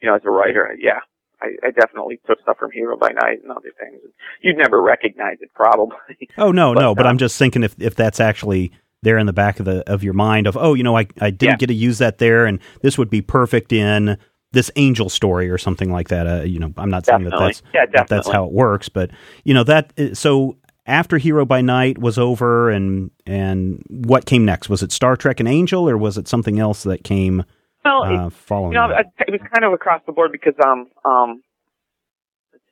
[0.00, 1.00] you know as a writer, yeah,
[1.40, 4.00] I, I definitely took stuff from Hero by Night and other things.
[4.40, 5.96] You'd never recognize it, probably.
[6.38, 9.32] Oh no, but, no, but I'm just thinking if if that's actually there in the
[9.32, 11.56] back of the of your mind of oh you know I I didn't yeah.
[11.56, 14.18] get to use that there and this would be perfect in
[14.56, 16.26] this angel story or something like that.
[16.26, 19.10] Uh, you know, I'm not saying that that's yeah, that that's how it works, but
[19.44, 24.46] you know that uh, so after Hero by Night was over and and what came
[24.46, 24.70] next?
[24.70, 27.44] Was it Star Trek and Angel or was it something else that came
[27.84, 28.72] well, uh, following?
[28.72, 29.12] You know, that?
[29.28, 31.42] it was kind of across the board because um um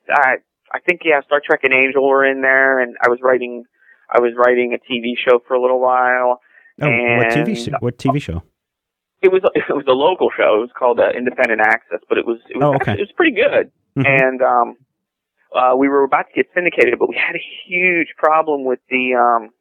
[0.09, 0.37] I
[0.73, 3.63] I think yeah, Star Trek and Angel were in there, and I was writing
[4.09, 6.41] I was writing a TV show for a little while.
[6.81, 7.77] Oh, and what TV show?
[7.79, 8.41] What TV show?
[9.21, 10.57] It was it was a local show.
[10.57, 12.91] It was called uh, Independent Access, but it was it was oh, okay.
[12.91, 13.71] actually, it was pretty good.
[13.97, 14.05] Mm-hmm.
[14.05, 14.77] And um,
[15.55, 19.15] uh, we were about to get syndicated, but we had a huge problem with the
[19.15, 19.51] um,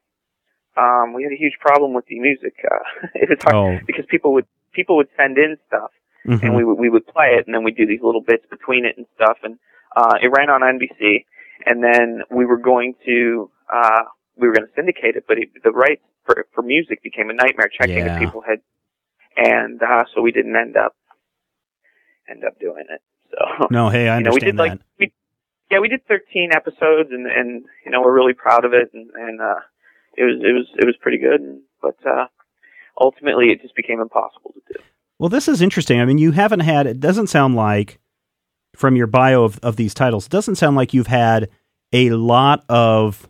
[0.76, 2.54] um, we had a huge problem with the music.
[2.64, 3.84] Uh, it was hard oh.
[3.86, 5.90] because people would people would send in stuff,
[6.26, 6.44] mm-hmm.
[6.44, 8.84] and we would we would play it, and then we'd do these little bits between
[8.84, 9.58] it and stuff, and
[9.96, 11.24] uh, it ran on NBC,
[11.66, 14.02] and then we were going to uh,
[14.36, 17.34] we were going to syndicate it, but it, the rights for for music became a
[17.34, 18.14] nightmare checking yeah.
[18.14, 18.60] if people had,
[19.36, 20.94] and uh, so we didn't end up
[22.28, 23.00] end up doing it.
[23.30, 24.78] So no, hey, I understand you know, we did that.
[24.78, 25.12] like we,
[25.70, 29.10] yeah, we did 13 episodes, and and you know we're really proud of it, and
[29.14, 29.60] and uh,
[30.16, 32.26] it was it was it was pretty good, and, but uh,
[33.00, 34.80] ultimately it just became impossible to do.
[35.18, 36.00] Well, this is interesting.
[36.00, 36.86] I mean, you haven't had.
[36.86, 37.98] It doesn't sound like
[38.76, 40.26] from your bio of, of these titles.
[40.26, 41.48] It doesn't sound like you've had
[41.92, 43.28] a lot of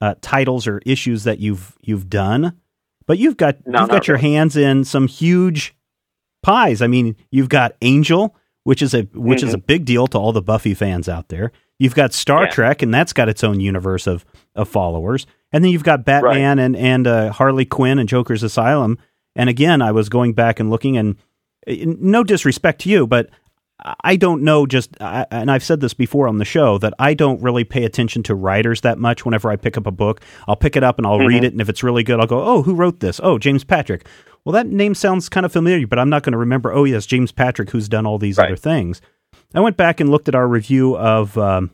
[0.00, 2.60] uh, titles or issues that you've you've done,
[3.06, 5.74] but you've got no, you've got your hands in some huge
[6.42, 6.82] pies.
[6.82, 8.34] I mean, you've got Angel,
[8.64, 9.48] which is a which mm-hmm.
[9.48, 9.66] is a mm-hmm.
[9.66, 11.52] big deal to all the Buffy fans out there.
[11.78, 12.50] You've got Star yeah.
[12.50, 14.24] Trek, and that's got its own universe of
[14.54, 15.26] of followers.
[15.52, 16.64] And then you've got Batman right.
[16.64, 18.98] and and uh, Harley Quinn and Joker's Asylum.
[19.36, 21.16] And again, I was going back and looking, and
[21.66, 23.30] uh, no disrespect to you, but
[23.84, 27.14] I don't know just, I, and I've said this before on the show, that I
[27.14, 30.22] don't really pay attention to writers that much whenever I pick up a book.
[30.48, 31.26] I'll pick it up and I'll mm-hmm.
[31.26, 33.20] read it, and if it's really good, I'll go, oh, who wrote this?
[33.22, 34.06] Oh, James Patrick.
[34.44, 37.06] Well, that name sounds kind of familiar, but I'm not going to remember, oh, yes,
[37.06, 38.46] James Patrick, who's done all these right.
[38.46, 39.00] other things.
[39.54, 41.70] I went back and looked at our review of um,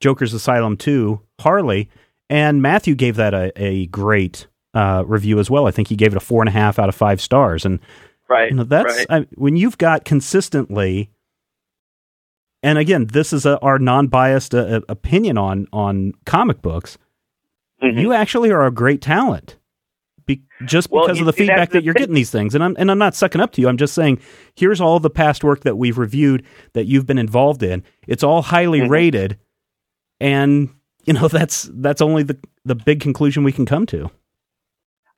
[0.00, 1.88] Joker's Asylum 2, Harley,
[2.28, 5.66] and Matthew gave that a, a great uh, review as well.
[5.66, 7.64] I think he gave it a four and a half out of five stars.
[7.64, 7.80] And
[8.28, 9.06] right, you know, that's right.
[9.08, 11.10] I, when you've got consistently
[12.64, 16.96] and again, this is a, our non-biased uh, opinion on on comic books.
[17.82, 17.98] Mm-hmm.
[17.98, 19.58] You actually are a great talent,
[20.24, 22.54] Be, just well, because of the feedback that, that you're getting these things.
[22.54, 23.68] And I'm and I'm not sucking up to you.
[23.68, 24.18] I'm just saying,
[24.54, 26.42] here's all the past work that we've reviewed
[26.72, 27.84] that you've been involved in.
[28.08, 28.90] It's all highly mm-hmm.
[28.90, 29.38] rated,
[30.18, 30.70] and
[31.04, 34.10] you know that's that's only the the big conclusion we can come to.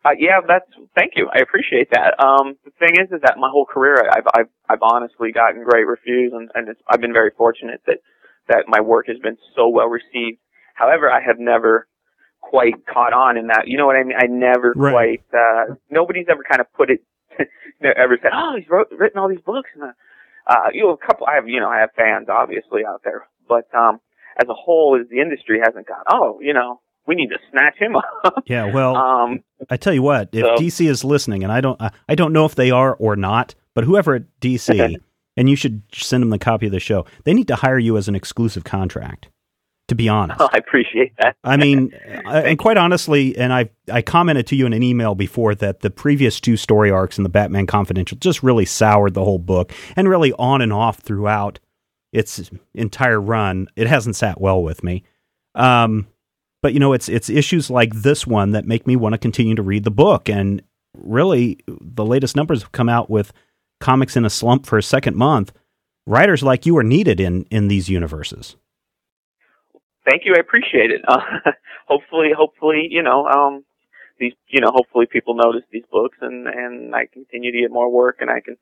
[0.06, 1.28] Uh, yeah, that's thank you.
[1.34, 2.14] I appreciate that.
[2.22, 5.84] Um, the thing is, is that my whole career, I've I've I've honestly gotten great
[5.84, 7.98] reviews, and and I've been very fortunate that
[8.48, 10.38] that my work has been so well received.
[10.74, 11.88] However, I have never
[12.40, 13.66] quite caught on in that.
[13.66, 14.16] You know what I mean?
[14.16, 14.92] I never right.
[14.92, 15.24] quite.
[15.34, 17.00] Uh, nobody's ever kind of put it.
[17.82, 19.92] ever said, "Oh, he's wrote, written all these books." And uh,
[20.46, 21.26] uh, you know, a couple.
[21.26, 23.98] I have, you know, I have fans obviously out there, but um,
[24.38, 27.76] as a whole, as the industry hasn't gone, oh, you know, we need to snatch
[27.78, 28.44] him up.
[28.46, 31.80] Yeah, well, um, I tell you what, if so, DC is listening, and I don't,
[32.08, 34.96] I don't know if they are or not, but whoever at DC,
[35.36, 37.06] and you should send them the copy of the show.
[37.24, 39.28] They need to hire you as an exclusive contract.
[39.88, 41.36] To be honest, oh, I appreciate that.
[41.44, 41.92] I mean,
[42.26, 45.90] and quite honestly, and I I commented to you in an email before that the
[45.90, 50.08] previous two story arcs in the Batman Confidential just really soured the whole book, and
[50.08, 51.60] really on and off throughout
[52.12, 55.04] its entire run, it hasn't sat well with me.
[55.54, 56.08] Um,
[56.66, 59.54] but you know, it's it's issues like this one that make me want to continue
[59.54, 60.28] to read the book.
[60.28, 60.60] And
[60.98, 63.32] really, the latest numbers have come out with
[63.78, 65.52] comics in a slump for a second month.
[66.08, 68.56] Writers like you are needed in in these universes.
[70.10, 71.02] Thank you, I appreciate it.
[71.06, 71.20] Uh,
[71.86, 73.64] hopefully, hopefully, you know, um,
[74.18, 77.88] these, you know, hopefully people notice these books and and I continue to get more
[77.88, 78.56] work and I can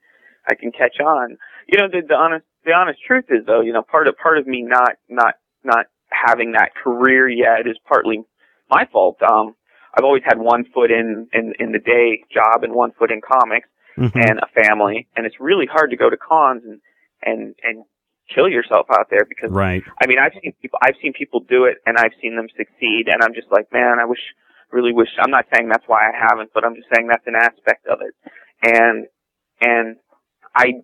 [0.46, 1.38] I can catch on.
[1.68, 4.36] You know, the, the honest the honest truth is though, you know, part of part
[4.36, 8.22] of me not not not having that career yet is partly
[8.70, 9.18] my fault.
[9.22, 9.54] Um,
[9.96, 13.20] I've always had one foot in in in the day job and one foot in
[13.20, 14.28] comics Mhm.
[14.28, 16.80] and a family, and it's really hard to go to cons and
[17.22, 17.84] and and
[18.34, 19.82] kill yourself out there because right.
[20.02, 23.08] I mean, I've seen people, I've seen people do it, and I've seen them succeed,
[23.08, 24.20] and I'm just like, man, I wish,
[24.72, 25.10] really wish.
[25.18, 28.00] I'm not saying that's why I haven't, but I'm just saying that's an aspect of
[28.00, 28.14] it,
[28.62, 29.06] and
[29.60, 29.96] and
[30.56, 30.82] I,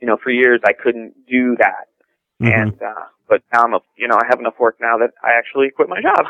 [0.00, 1.86] you know, for years I couldn't do that,
[2.40, 2.52] Mhm.
[2.60, 5.32] and uh, but now I'm a, you know, I have enough work now that I
[5.38, 6.24] actually quit my job.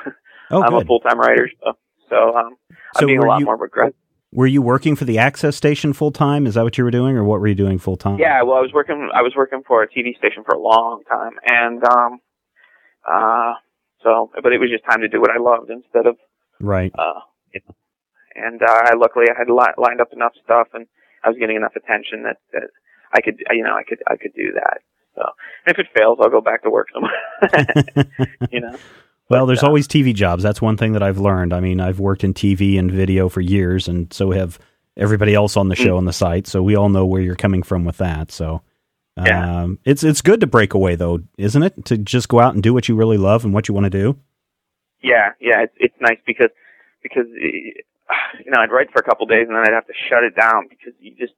[0.51, 1.73] oh, I'm a full time writer, so
[2.09, 2.57] so um,
[2.97, 3.95] So I'm being a lot you- more aggressive.
[4.31, 6.47] Were you working for the access station full time?
[6.47, 8.19] Is that what you were doing, or what were you doing full time?
[8.19, 9.09] Yeah, well, I was working.
[9.15, 12.21] I was working for a TV station for a long time, and um,
[13.11, 13.55] uh,
[14.03, 16.17] so, but it was just time to do what I loved instead of
[16.61, 16.93] Right.
[16.99, 17.21] uh,
[17.55, 17.75] you know,
[18.35, 20.87] and uh, I luckily I had li- lined up enough stuff, and
[21.25, 22.69] I was getting enough attention that that
[23.15, 24.81] I could, you know, I could I could do that.
[25.19, 25.25] So,
[25.67, 28.07] and if it fails, I'll go back to work somewhere.
[28.53, 28.71] you know.
[29.29, 30.43] well, But, there's uh, always TV jobs.
[30.43, 31.53] That's one thing that I've learned.
[31.53, 34.59] I mean, I've worked in TV and video for years, and so have
[34.97, 35.85] everybody else on the Mm.
[35.85, 36.47] show on the site.
[36.47, 38.31] So we all know where you're coming from with that.
[38.31, 38.63] So.
[39.17, 39.63] Yeah.
[39.63, 41.85] Um, it's it's good to break away though, isn't it?
[41.87, 43.91] To just go out and do what you really love and what you want to
[43.91, 44.17] do.
[45.03, 46.51] Yeah, yeah, it's it's nice because
[47.03, 47.83] because eh,
[48.45, 50.37] you know I'd write for a couple days and then I'd have to shut it
[50.37, 51.33] down because you just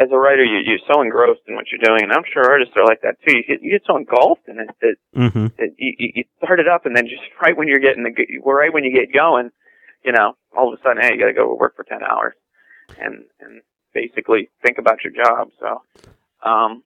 [0.00, 2.74] as a writer you you're so engrossed in what you're doing and I'm sure artists
[2.76, 3.36] are like that too.
[3.38, 5.46] You get you get so engulfed in it that, Mm-hmm.
[5.58, 8.12] that you, you start it up and then just right when you're getting the
[8.44, 9.50] right when you get going,
[10.04, 12.34] you know, all of a sudden hey you got to go work for ten hours
[12.98, 13.62] and and
[13.94, 15.48] basically think about your job.
[15.60, 15.82] So,
[16.48, 16.82] um,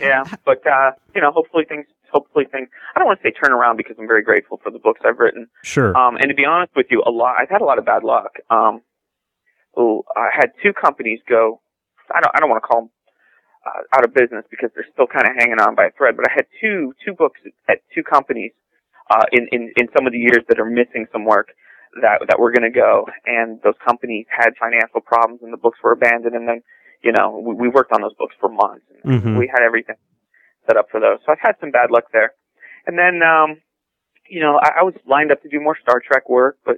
[0.00, 2.68] yeah, but uh, you know, hopefully things hopefully things.
[2.94, 5.18] I don't want to say turn around because I'm very grateful for the books I've
[5.18, 5.48] written.
[5.62, 5.96] Sure.
[5.96, 7.36] Um, and to be honest with you, a lot.
[7.38, 8.36] I've had a lot of bad luck.
[8.50, 8.82] Um,
[9.76, 11.60] I had two companies go.
[12.14, 12.32] I don't.
[12.34, 12.90] I don't want to call them
[13.66, 16.16] uh, out of business because they're still kind of hanging on by a thread.
[16.16, 18.52] But I had two two books at two companies
[19.10, 21.48] uh, in in in some of the years that are missing some work
[22.02, 25.78] that that were going to go, and those companies had financial problems, and the books
[25.82, 26.34] were abandoned.
[26.34, 26.62] And then,
[27.02, 28.84] you know, we, we worked on those books for months.
[29.04, 29.38] And Mhm.
[29.38, 29.96] We had everything
[30.66, 31.18] set up for those.
[31.24, 32.32] So I've had some bad luck there.
[32.86, 33.60] And then, um,
[34.28, 36.76] you know, I, I was lined up to do more Star Trek work, but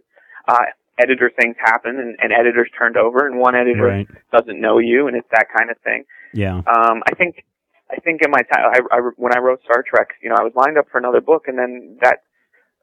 [0.48, 0.66] uh,
[0.98, 4.08] editor things happen, and, and editors turned over, and one editor Right.
[4.32, 6.04] doesn't know you, and it's that kind of thing.
[6.32, 6.56] Yeah.
[6.58, 7.44] Um, I think,
[7.90, 10.42] I think in my time, I, I, when I wrote Star Trek, you know, I
[10.42, 12.22] was lined up for another book, and then that,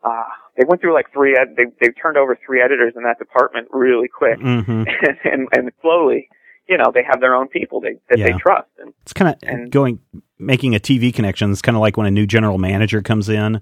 [0.03, 0.23] uh,
[0.57, 3.67] they went through like three, ed- they, they turned over three editors in that department
[3.71, 4.71] really quick, Mm-hmm.
[5.07, 6.29] and, and, and slowly,
[6.69, 9.49] you know, they have their own people they, that they trust, and It's kind of
[9.49, 9.99] And- going
[10.39, 11.51] making a TV connection.
[11.51, 13.61] It's kind of like when a new general manager comes in.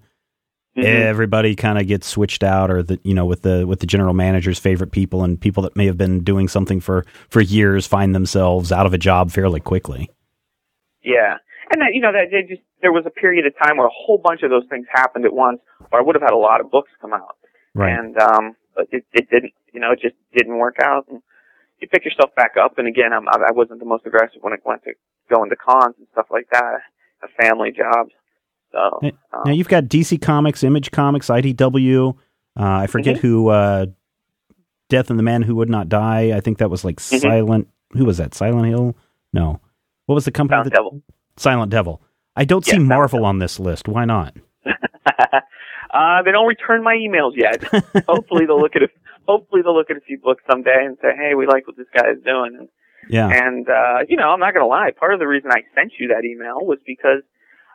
[0.78, 0.86] Mhm.
[0.86, 4.14] Everybody kind of gets switched out, or the you know with the with the general
[4.14, 8.16] manager's favorite people and people that may have been doing something for for years find
[8.16, 10.10] themselves out of a job fairly quickly.
[11.04, 11.38] Yeah,
[11.74, 13.92] and that you know that they just there was a period of time where a
[13.94, 15.60] whole bunch of those things happened at once,
[15.92, 17.36] or I would have had a lot of books come out.
[17.74, 17.92] Right.
[17.98, 21.06] And um, but it it didn't, you know, it just didn't work out.
[21.10, 21.22] And
[21.80, 24.62] you pick yourself back up, and again, I'm, I wasn't the most aggressive when it
[24.64, 24.94] went to
[25.30, 26.80] going to cons and stuff like that.
[27.24, 28.08] A family job,
[28.72, 32.16] so Hey, um, Now you've got DC Comics, Image Comics, IDW.
[32.60, 33.20] Uh, I forget Mhm.
[33.20, 33.48] who.
[33.50, 33.86] Uh,
[34.90, 36.36] Death and the Man Who Would Not Die.
[36.36, 37.22] I think that was like Mhm.
[37.22, 37.68] Silent.
[37.94, 38.34] Who was that?
[38.34, 38.96] Silent Hill?
[39.32, 39.62] No.
[40.06, 40.56] What was the company?
[40.58, 41.02] Silent that- Devil.
[41.38, 42.02] Silent Devil.
[42.36, 43.88] I don't Yeah, see Marvel on this list.
[43.88, 44.36] Why not?
[45.94, 47.64] uh, they don't return my emails yet.
[48.08, 48.90] hopefully they'll look at a
[49.28, 51.88] hopefully they'll look at a few books someday and say, hey, we like what this
[51.96, 52.56] guy is doing.
[52.60, 52.70] And
[53.10, 53.28] Yeah.
[53.30, 54.92] And uh, you know, I'm not gonna lie.
[54.98, 57.24] Part of the reason I sent you that email was because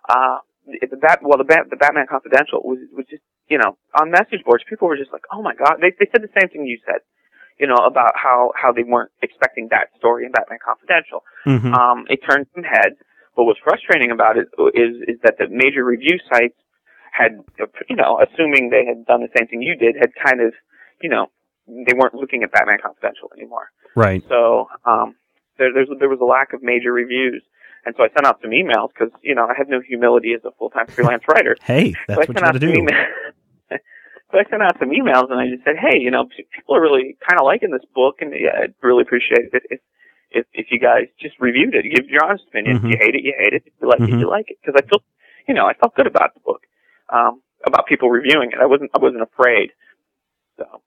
[0.08, 4.10] uh, the bat well, the bat the Batman Confidential was was just you know on
[4.10, 4.64] message boards.
[4.68, 5.78] People were just like, oh my god.
[5.80, 7.00] They they said the same thing you said.
[7.58, 11.22] You know about how how they weren't expecting that story in Batman Confidential.
[11.46, 11.72] Mhm.
[11.72, 12.96] Um, it turned some heads.
[13.36, 16.56] But what's frustrating about it is is that the major review sites
[17.12, 17.40] had
[17.88, 20.52] you know assuming they had done the same thing you did had kind of
[21.00, 21.26] you know
[21.66, 23.70] they weren't looking at Batman Confidential anymore.
[23.94, 24.22] right.
[24.28, 25.16] So um,
[25.58, 27.42] there, there's, there was a lack of major reviews.
[27.86, 30.44] And so I sent out some emails because, you know, I have no humility as
[30.44, 31.56] a full-time freelance writer.
[31.64, 32.86] Hey, that's I what you sent got out to some do.
[34.32, 36.80] so I sent out some emails and I just said, hey, you know, people are
[36.82, 39.80] really kind of liking this book and yeah, I'd really appreciate it if,
[40.32, 42.78] if, if you guys just reviewed it, give your honest opinion.
[42.80, 42.84] Mhm.
[42.84, 43.62] If you hate it, you hate it.
[43.66, 44.14] If you like Mhm.
[44.16, 44.58] it, you like it.
[44.60, 45.04] Because I felt,
[45.46, 46.62] you know, I felt good about the book,
[47.08, 48.58] um, about people reviewing it.
[48.60, 49.70] I wasn't, I wasn't afraid.
[50.58, 50.82] So.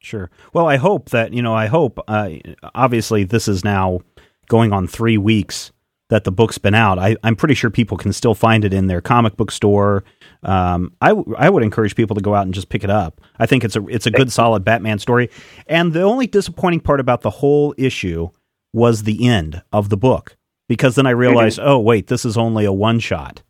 [0.00, 0.30] Sure.
[0.52, 1.54] Well, I hope that you know.
[1.54, 2.00] I hope.
[2.08, 2.30] Uh,
[2.74, 4.00] obviously, this is now
[4.48, 5.72] going on three weeks
[6.10, 6.98] that the book's been out.
[6.98, 10.04] I, I'm pretty sure people can still find it in their comic book store.
[10.42, 13.20] Um, I w- I would encourage people to go out and just pick it up.
[13.38, 15.30] I think it's a it's a good solid Batman story.
[15.66, 18.28] And the only disappointing part about the whole issue
[18.72, 20.36] was the end of the book
[20.68, 23.42] because then I realized, oh wait, this is only a one shot.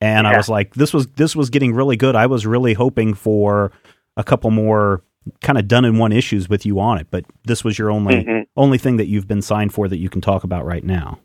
[0.00, 2.14] And I was like, this was this was getting really good.
[2.16, 3.72] I was really hoping for
[4.16, 5.02] a couple more
[5.40, 8.22] kind of done in one issues with you on it, but this was your only
[8.24, 8.46] Mhm.
[8.56, 11.18] only thing that you've been signed for that you can talk about right now.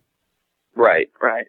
[0.76, 1.47] Right, right.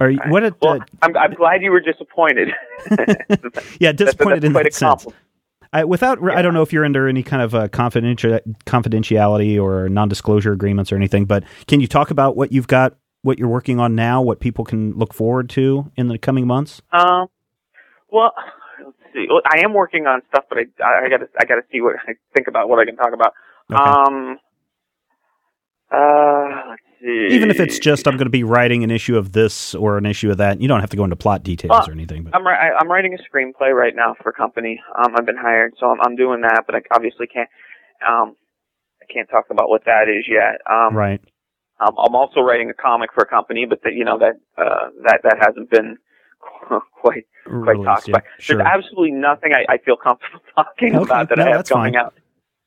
[0.00, 0.30] Are you, right.
[0.30, 0.40] what?
[0.40, 2.48] Did, Well, uh, I'm, I'm glad you were disappointed.
[3.78, 5.06] yeah, disappointed that's in quite that a sense.
[5.72, 9.88] I, without, I don't know if you're under any kind of uh, confidential confidentiality or
[9.88, 13.80] non-disclosure agreements or anything, but can you talk about what you've got, what you're working
[13.80, 16.80] on now, what people can look forward to in the coming months?
[16.92, 17.26] Um,
[18.08, 18.32] well,
[18.84, 19.26] let's see.
[19.28, 21.96] Well, I am working on stuff, but I, I, I gotta, I gotta see what
[22.06, 23.32] I think about what I can talk about.
[23.72, 23.82] Okay.
[23.82, 24.38] Um,
[25.94, 27.28] uh, let's see.
[27.34, 30.06] Even if it's just I'm going to be writing an issue of this or an
[30.06, 32.24] issue of that, you don't have to go into plot details Well, or anything.
[32.24, 34.80] But I'm, I- I'm writing a screenplay right now for a company.
[34.98, 37.48] Um, I've been hired, so I'm, I'm doing that, but I obviously can't.
[38.06, 38.36] Um,
[39.02, 40.60] I can't talk about what that is yet.
[40.70, 41.20] Um, right,
[41.78, 44.88] Um, I'm also writing a comic for a company, but that you know that uh,
[45.04, 45.98] that that hasn't been
[47.00, 48.22] quite quite talked yeah, about.
[48.38, 48.56] Sure.
[48.56, 51.92] There's absolutely nothing I, I feel comfortable talking Okay, about that no, I have coming
[51.94, 51.96] fine.
[52.02, 52.14] out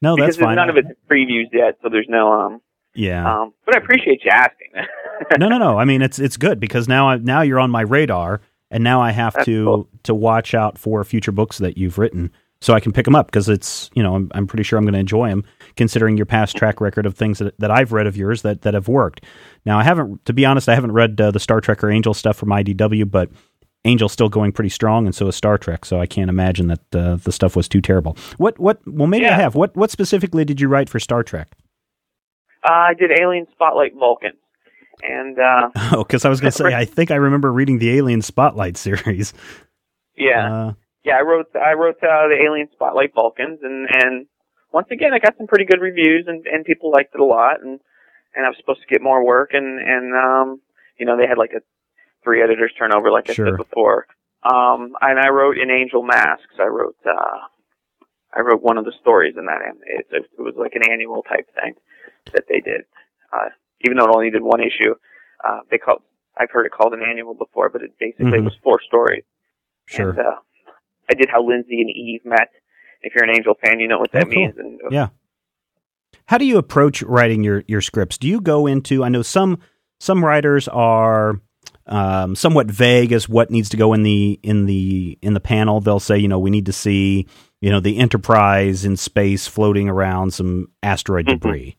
[0.01, 0.55] no, because that's fine.
[0.55, 2.61] none of it's previews yet, so there's no um
[2.97, 3.41] yeah.
[3.41, 3.53] um.
[3.65, 4.71] But I appreciate you asking.
[5.39, 5.77] no, no, no.
[5.79, 8.41] I mean, it's it's good because now I, now you're on my radar,
[8.71, 9.89] and now I have That's to cool.
[10.03, 12.31] to watch out for future books that you've written,
[12.61, 14.85] so I can pick them up because it's you know I'm, I'm pretty sure I'm
[14.85, 15.43] going to enjoy them,
[15.75, 18.73] considering your past track record of things that, that I've read of yours that that
[18.73, 19.23] have worked.
[19.65, 22.13] Now I haven't, to be honest, I haven't read uh, the Star Trek or Angel
[22.13, 23.29] stuff from IDW, but
[23.85, 25.85] Angel's still going pretty strong, and so is Star Trek.
[25.85, 28.17] So I can't imagine that uh, the stuff was too terrible.
[28.37, 28.79] What what?
[28.85, 29.55] Well, maybe I have.
[29.55, 31.49] What what specifically did you write for Star Trek?
[32.63, 34.33] Uh, I did Alien Spotlight Vulcan,
[35.03, 37.91] and uh, Oh, because I was going to say I think I remember reading the
[37.97, 39.33] Alien Spotlight series.
[40.15, 41.17] yeah, Uh, yeah.
[41.17, 44.25] I wrote I wrote uh, the Alien Spotlight Vulcans, and and
[44.73, 47.61] once again I got some pretty good reviews, and and people liked it a lot,
[47.61, 47.79] and
[48.35, 50.61] and I was supposed to get more work, and and um,
[50.99, 51.61] you know they had like a
[52.23, 53.47] three editors turnover, like I Sure.
[53.47, 54.07] said before.
[54.43, 56.55] Um, and I wrote in Angel Masks.
[56.59, 57.39] I wrote uh,
[58.35, 59.61] I wrote one of the stories in that.
[59.65, 61.73] an- It, it was like an annual type thing
[62.33, 62.81] that they did.
[63.33, 63.49] Uh,
[63.81, 64.95] even though it only did one issue,
[65.47, 66.01] uh, they called.
[66.39, 68.43] I've heard it called an annual before, but it basically Mhm.
[68.45, 69.23] was four stories.
[69.87, 70.09] sure.
[70.11, 70.35] And, uh,
[71.09, 72.51] I did how Lindsay and Eve met.
[73.01, 74.35] If you're an Angel fan, you know what that Oh, cool.
[74.35, 74.57] means.
[74.57, 75.07] And uh, Yeah.
[76.25, 78.17] How do you approach writing your your scripts?
[78.17, 79.03] Do you go into?
[79.03, 79.59] I know some
[79.99, 81.39] some writers are
[81.85, 85.79] um, somewhat vague as what needs to go in the in the in the panel.
[85.79, 87.27] They'll say, you know, we need to see
[87.61, 91.39] you know the Enterprise in space floating around some asteroid Mhm.
[91.39, 91.77] debris.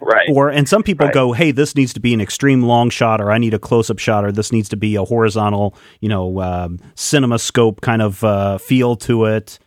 [0.00, 0.28] Right.
[0.32, 1.14] Or and some people Right.
[1.14, 3.90] go, hey, this needs to be an extreme long shot, or I need a close
[3.90, 8.02] up shot, or this needs to be a horizontal, you know, um, cinema scope kind
[8.02, 9.58] of uh, feel to it.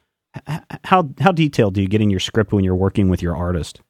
[0.49, 3.35] H- How how detailed do you get in your script when you're working with your
[3.35, 3.81] artist?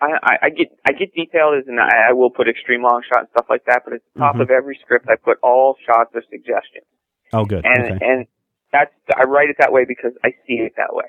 [0.00, 3.02] I, I, I get I get detailed as and I, I will put extreme long
[3.08, 4.40] shot and stuff like that, but at the top Mhm.
[4.42, 6.86] of every script I put all shots of suggestions.
[7.32, 7.64] Oh, good.
[7.64, 7.98] And okay.
[8.04, 8.26] and
[8.72, 11.04] that's I write it that way because I see it that way.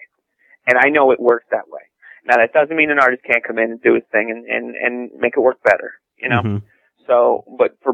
[0.67, 1.81] And I know it works that way.
[2.26, 4.76] Now that doesn't mean an artist can't come in and do his thing and, and,
[4.76, 5.93] and make it work better.
[6.17, 6.41] You know?
[6.41, 6.61] Mhm.
[7.07, 7.93] So but for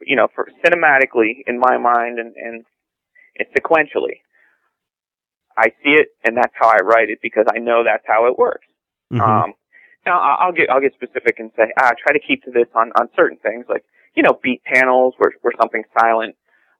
[0.00, 2.64] you know, for cinematically in my mind and, and
[3.34, 4.20] it's sequentially.
[5.56, 8.38] I see it and that's how I write it because I know that's how it
[8.38, 8.66] works.
[9.12, 9.20] Mhm.
[9.20, 9.54] Um,
[10.04, 12.68] now I- I'll get I'll get specific and say ah try to keep to this
[12.74, 16.36] on on certain things like you know beat panels where where something's silent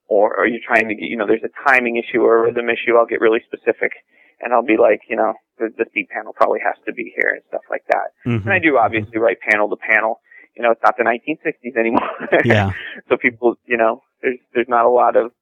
[0.08, 2.68] or or you're trying to get you know there's a timing issue or a rhythm
[2.70, 3.92] issue I'll get really specific
[4.40, 7.32] and I'll be like you know the, this beat panel probably has to be here
[7.34, 8.42] and stuff like that Mhm.
[8.44, 10.20] and I do obviously write panel to panel
[10.56, 12.10] you know it's not the 1960s anymore
[12.44, 12.72] Yeah.
[13.08, 15.32] so people you know there's there's not a lot of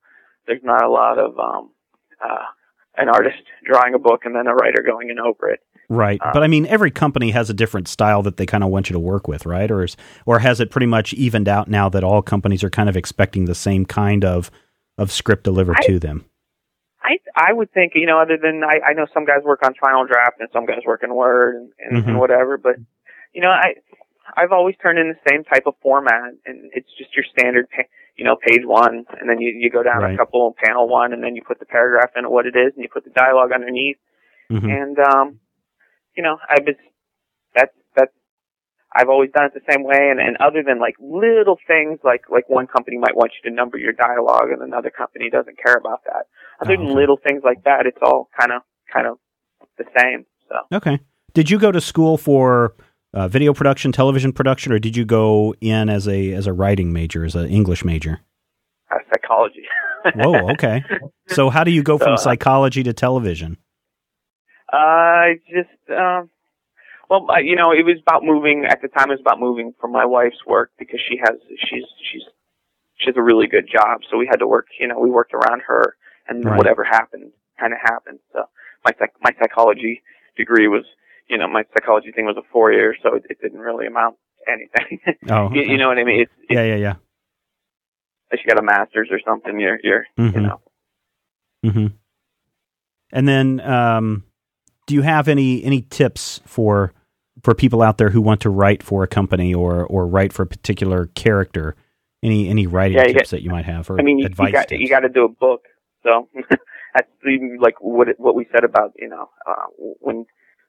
[0.47, 1.71] there's not a lot of um
[2.25, 2.45] uh
[2.97, 5.61] an artist drawing a book and then a writer going in over it
[5.91, 6.19] Right.
[6.23, 8.89] Uh, but I mean, every company has a different style that they kind of want
[8.89, 9.71] you to work with, right?
[9.71, 12.89] Or is, or has it pretty much evened out now that all companies are kind
[12.89, 14.51] of expecting the same kind of
[14.97, 16.25] of script delivered I- to them?
[17.05, 19.75] I I would think you know other than I I know some guys work on
[19.75, 22.09] Final Draft and some guys work in Word and and, Mhm.
[22.09, 22.77] and whatever, but
[23.33, 23.75] you know I
[24.37, 27.83] I've always turned in the same type of format and it's just your standard pa-
[28.17, 30.15] you know page one and then you you go down Right.
[30.15, 32.73] a couple of panel one and then you put the paragraph in what it is
[32.75, 33.99] and you put the dialogue underneath
[34.51, 34.71] Mhm.
[34.71, 35.41] and um
[36.17, 36.77] you know I've been
[38.95, 42.23] I've always done it the same way and, and other than like little things like
[42.31, 45.75] like one company might want you to number your dialogue and another company doesn't care
[45.75, 46.27] about that
[46.61, 46.95] other Oh, than okay.
[46.95, 48.62] little things like that it's all kind of
[48.93, 49.19] kind of
[49.79, 51.01] the same so Okay.
[51.33, 52.75] Did you go to school for
[53.12, 56.93] uh, video production, television production, or did you go in as a as a writing
[56.93, 58.21] major, as an English major?
[58.91, 59.65] uh, psychology
[60.15, 60.51] Whoa.
[60.53, 60.83] Okay.
[61.29, 63.57] so how do you go So, from uh, psychology to television?
[64.73, 66.31] Uh, just um,
[67.23, 68.65] well, uh, you know, it was about moving.
[68.65, 71.85] At the time, it was about moving from my wife's work because she has she's
[72.11, 72.23] she's
[72.97, 74.66] she has a really good job, so we had to work.
[74.78, 75.97] You know, we worked around her,
[76.28, 76.57] and Right.
[76.59, 78.19] whatever happened, kind of happened.
[78.32, 78.45] So
[78.85, 80.03] my psych- my psychology
[80.36, 80.85] degree was,
[81.28, 84.16] you know, my psychology thing was a four year, so it, it didn't really amount
[84.47, 84.99] to anything.
[85.31, 85.70] Oh, you, okay.
[85.70, 86.20] you know what I mean?
[86.23, 86.95] It's, it's yeah, yeah, yeah.
[88.31, 90.35] unless you got a master's or something, you're you're Mhm.
[90.35, 90.61] you know.
[91.65, 91.86] hmm
[93.12, 94.24] And then, um,
[94.86, 96.93] do you have any any tips for
[97.45, 100.43] for people out there who want to write for a company or or write for
[100.43, 101.77] a particular character?
[102.23, 104.53] Any any writing Yeah, tips that you might have or I mean, you, advice you
[104.53, 104.81] got tips?
[104.81, 105.65] you got to do a book.
[106.03, 106.29] So
[106.95, 107.09] that's
[107.61, 109.66] like what what we said about you know uh,
[110.01, 110.25] when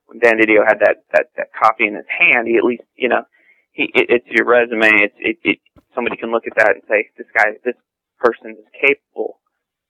[0.07, 3.07] when Dan DiDio had that that that copy in his hand, he at least you
[3.09, 3.23] know
[3.71, 4.89] he it, it's your resume.
[5.01, 5.59] It's it, it
[5.95, 7.75] somebody can look at that and say this guy this
[8.19, 9.39] person is capable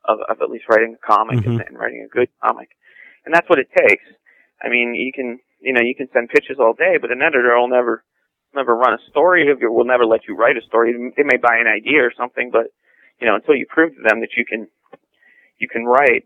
[0.07, 1.67] of of at least writing a comic and, Mhm.
[1.67, 2.69] and writing a good comic,
[3.25, 4.05] and that's what it takes.
[4.61, 7.57] I mean, you can you know you can send pitches all day, but an editor
[7.57, 8.05] will never
[8.53, 10.93] never run a story will never let you write a story.
[11.17, 12.67] They may buy an idea or something, but
[13.19, 14.67] you know, until you prove to them that you can
[15.57, 16.25] you can write.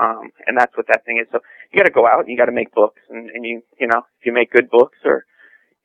[0.00, 1.26] Um, and that's what that thing is.
[1.32, 1.40] So
[1.72, 3.88] you got to go out and you got to make books, and, and you you
[3.88, 5.26] know if you make good books or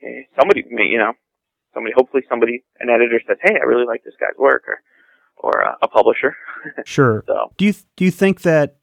[0.04, 1.14] eh, somebody may you know
[1.74, 4.80] somebody hopefully somebody an editor says hey I really like this guy's work or
[5.38, 6.36] or uh, a publisher.
[6.86, 7.26] Sure.
[7.28, 8.78] so Do you do you think that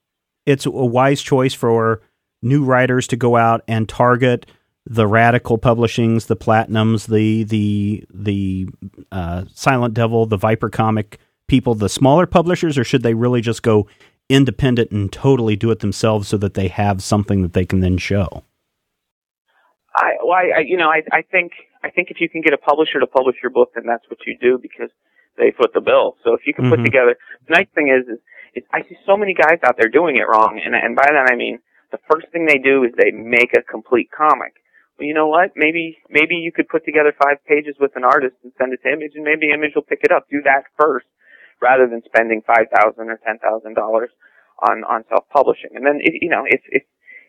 [0.45, 2.03] it's a wise choice for
[2.43, 4.47] new writers to go out and target
[4.87, 8.69] the radical publishings, the platinums, the the the
[9.13, 13.63] uh, Silent Devil, the Viper Comic people, the smaller publishers, or should they really just
[13.63, 13.87] go
[14.29, 17.99] independent and totally do it themselves so that they have something that they can then
[17.99, 18.45] show?
[19.95, 21.51] I, well, I, you know, I, I think,
[21.83, 24.21] I think if you can get a publisher to publish your book, then that's what
[24.25, 24.89] you do because
[25.37, 26.17] they foot the bill.
[26.23, 26.77] So if you can Mhm.
[26.77, 27.17] put together,
[27.49, 28.21] the nice thing is, is,
[28.55, 31.29] is I see so many guys out there doing it wrong, and and by that
[31.33, 31.59] I mean
[31.93, 34.55] the first thing they do is they make a complete comic.
[34.99, 35.53] Well, you know what?
[35.57, 38.93] Maybe maybe you could put together five pages with an artist and send it to
[38.93, 40.27] Image, and maybe Image will pick it up.
[40.31, 41.07] Do that first,
[41.61, 44.11] rather than spending five thousand or ten thousand dollars
[44.69, 45.71] on on self publishing.
[45.75, 46.83] And then if, you know if if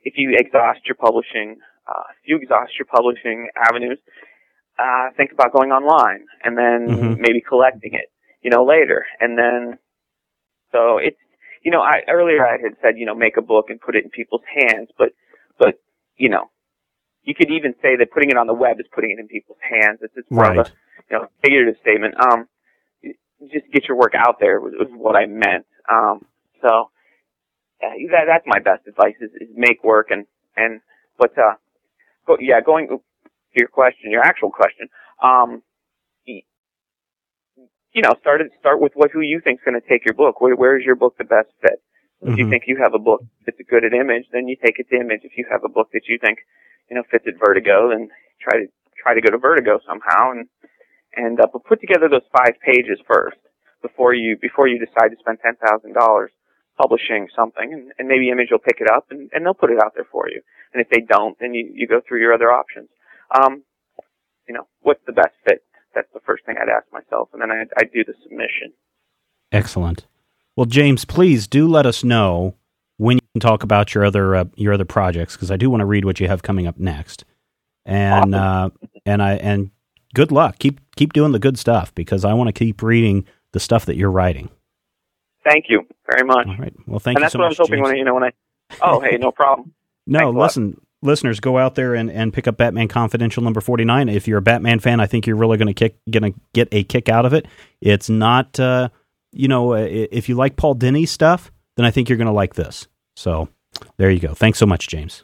[0.03, 1.57] if you exhaust your publishing,
[1.87, 3.99] uh, if you exhaust your publishing avenues,
[4.79, 7.17] uh, think about going online and then Mhm.
[7.19, 8.11] maybe collecting it,
[8.41, 9.05] you know, later.
[9.19, 9.77] And then,
[10.71, 11.19] so it's,
[11.61, 14.03] you know, I, earlier I had said, you know, make a book and put it
[14.03, 15.09] in people's hands, but,
[15.59, 15.75] but,
[16.17, 16.49] you know,
[17.23, 19.59] you could even say that putting it on the web is putting it in people's
[19.61, 19.99] hands.
[20.01, 20.67] It's, just more of Right.
[20.67, 20.71] a,
[21.09, 22.15] you know, figurative statement.
[22.19, 22.47] Um,
[23.51, 25.65] just get your work out there was, was what I meant.
[25.89, 26.25] Um,
[26.61, 26.89] so,
[27.83, 30.25] uh, that, that's my best advice is, is make work and,
[30.55, 30.81] and,
[31.17, 31.55] but, uh,
[32.25, 33.01] go, yeah, going to
[33.55, 34.89] your question, your actual question,
[35.21, 35.61] um,
[37.93, 40.41] you know, start it, start with what, who you think's going to take your book.
[40.41, 41.81] Where, where is your book the best fit?
[42.23, 42.49] If you Mhm.
[42.49, 45.21] think you have a book that's good at image, then you take it to image.
[45.23, 46.39] If you have a book that you think,
[46.89, 48.09] you know, fits at Vertigo, then
[48.39, 50.47] try to, try to go to Vertigo somehow and,
[51.15, 53.37] and, uh, but put together those five pages first
[53.81, 56.27] before you, before you decide to spend $10,000
[56.77, 59.79] publishing something and, and maybe Image will pick it up and, and they'll put it
[59.83, 60.41] out there for you.
[60.73, 62.89] And if they don't, then you, you go through your other options.
[63.31, 63.63] Um,
[64.47, 65.63] you know, what's the best fit?
[65.93, 67.29] That's the first thing I'd ask myself.
[67.33, 68.73] And then I'd, I'd do the submission.
[69.51, 70.05] Excellent.
[70.55, 72.55] Well, James, please do let us know
[72.97, 75.81] when you can talk about your other uh, your other projects because I do want
[75.81, 77.25] to read what you have coming up next.
[77.85, 78.69] And uh,
[79.05, 79.71] and I and
[80.13, 80.59] good luck.
[80.59, 83.95] Keep keep doing the good stuff because I want to keep reading the stuff that
[83.95, 84.49] you're writing.
[85.43, 86.47] Thank you very much.
[86.47, 86.73] All right.
[86.85, 87.83] Well, thank and you And that's so what I was hoping James.
[87.83, 88.31] when I, you know, when I,
[88.81, 89.73] oh, hey, no problem.
[90.07, 94.09] No, Thanks listen, listeners, go out there and, and pick up Batman Confidential number 49.
[94.09, 96.67] If you're a Batman fan, I think you're really going to kick going to get
[96.71, 97.47] a kick out of it.
[97.81, 98.89] It's not uh,
[99.31, 102.33] you know, uh, if you like Paul Dini stuff, then I think you're going to
[102.33, 102.87] like this.
[103.15, 103.49] So,
[103.97, 104.33] there you go.
[104.33, 105.23] Thanks so much, James.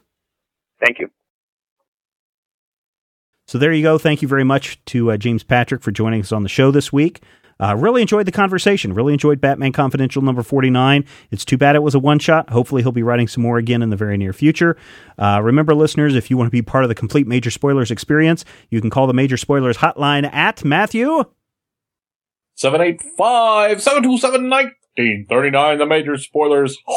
[0.79, 1.09] Thank you.
[3.47, 3.97] So there you go.
[3.97, 6.91] Thank you very much to uh, James Patrick for joining us on the show this
[6.91, 7.21] week.
[7.59, 8.93] Uh, really enjoyed the conversation.
[8.93, 11.05] Really enjoyed Batman Confidential number 49.
[11.31, 12.49] It's too bad it was a one shot.
[12.49, 14.77] Hopefully, he'll be writing some more again in the very near future.
[15.17, 18.45] Uh, remember, listeners, if you want to be part of the complete Major Spoilers experience,
[18.69, 21.23] you can call the Major Spoilers hotline at Matthew.
[22.55, 24.49] 785 727
[24.97, 26.75] 1939, the major spoilers.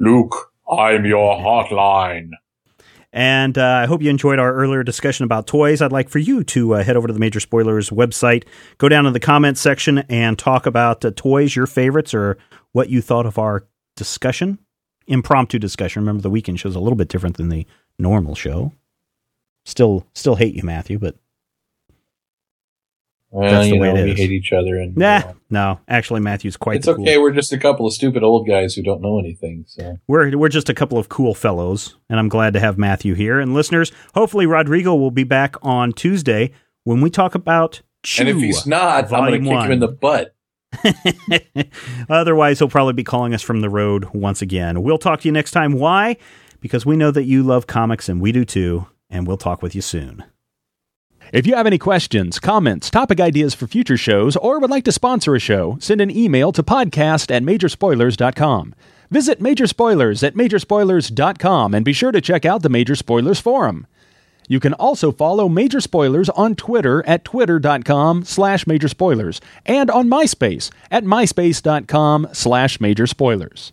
[0.00, 2.30] Luke, I'm your hotline.
[3.16, 5.80] And uh, I hope you enjoyed our earlier discussion about toys.
[5.80, 8.44] I'd like for you to uh, head over to the Major Spoilers website,
[8.76, 12.36] go down to the comments section, and talk about uh, toys, your favorites, or
[12.72, 13.66] what you thought of our
[13.96, 14.58] discussion.
[15.06, 16.02] Impromptu discussion.
[16.02, 17.66] Remember, the weekend show is a little bit different than the
[17.98, 18.74] normal show.
[19.64, 21.16] Still, still hate you, Matthew, but
[23.36, 25.36] Well, That's the you way know, it we hate each other, and nah, you know,
[25.50, 25.80] no.
[25.88, 27.16] Actually, Matthew's quite it's the okay.
[27.16, 27.22] cool.
[27.22, 29.66] We're just a couple of stupid old guys who don't know anything.
[29.68, 33.12] So We're we're just a couple of cool fellows, and I'm glad to have Matthew
[33.12, 33.38] here.
[33.38, 36.52] And listeners, hopefully Rodrigo will be back on Tuesday
[36.84, 38.22] when we talk about Chew.
[38.22, 40.34] and if he's not, I'm going to kick him in the butt.
[42.08, 44.82] Otherwise, he'll probably be calling us from the road once again.
[44.82, 45.72] We'll talk to you next time.
[45.72, 46.16] Why?
[46.60, 49.74] Because we know that you love comics and we do too, and we'll talk with
[49.74, 50.24] you soon.
[51.32, 54.92] If you have any questions, comments, topic ideas for future shows, or would like to
[54.92, 58.74] sponsor a show, send an email to podcast at majorspoilers.com.
[59.10, 63.86] Visit Major Spoilers at majorspoilers.com and be sure to check out the Major Spoilers Forum.
[64.48, 70.08] You can also follow Major Spoilers on Twitter at twitter.com slash major spoilers and on
[70.08, 73.72] MySpace at myspace.com slash major spoilers.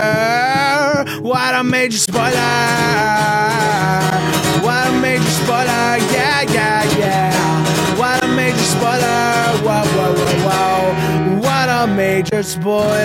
[1.61, 2.31] A major spoiler!
[4.65, 5.99] What a major spoiler!
[6.11, 7.97] Yeah, yeah, yeah.
[7.99, 9.59] What a major spoiler!
[9.61, 11.39] Whoa, whoa, whoa, whoa!
[11.39, 12.97] What a major spoiler!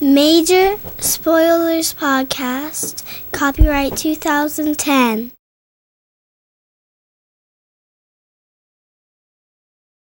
[0.00, 3.02] Major Spoilers Podcast,
[3.32, 5.32] copyright 2010.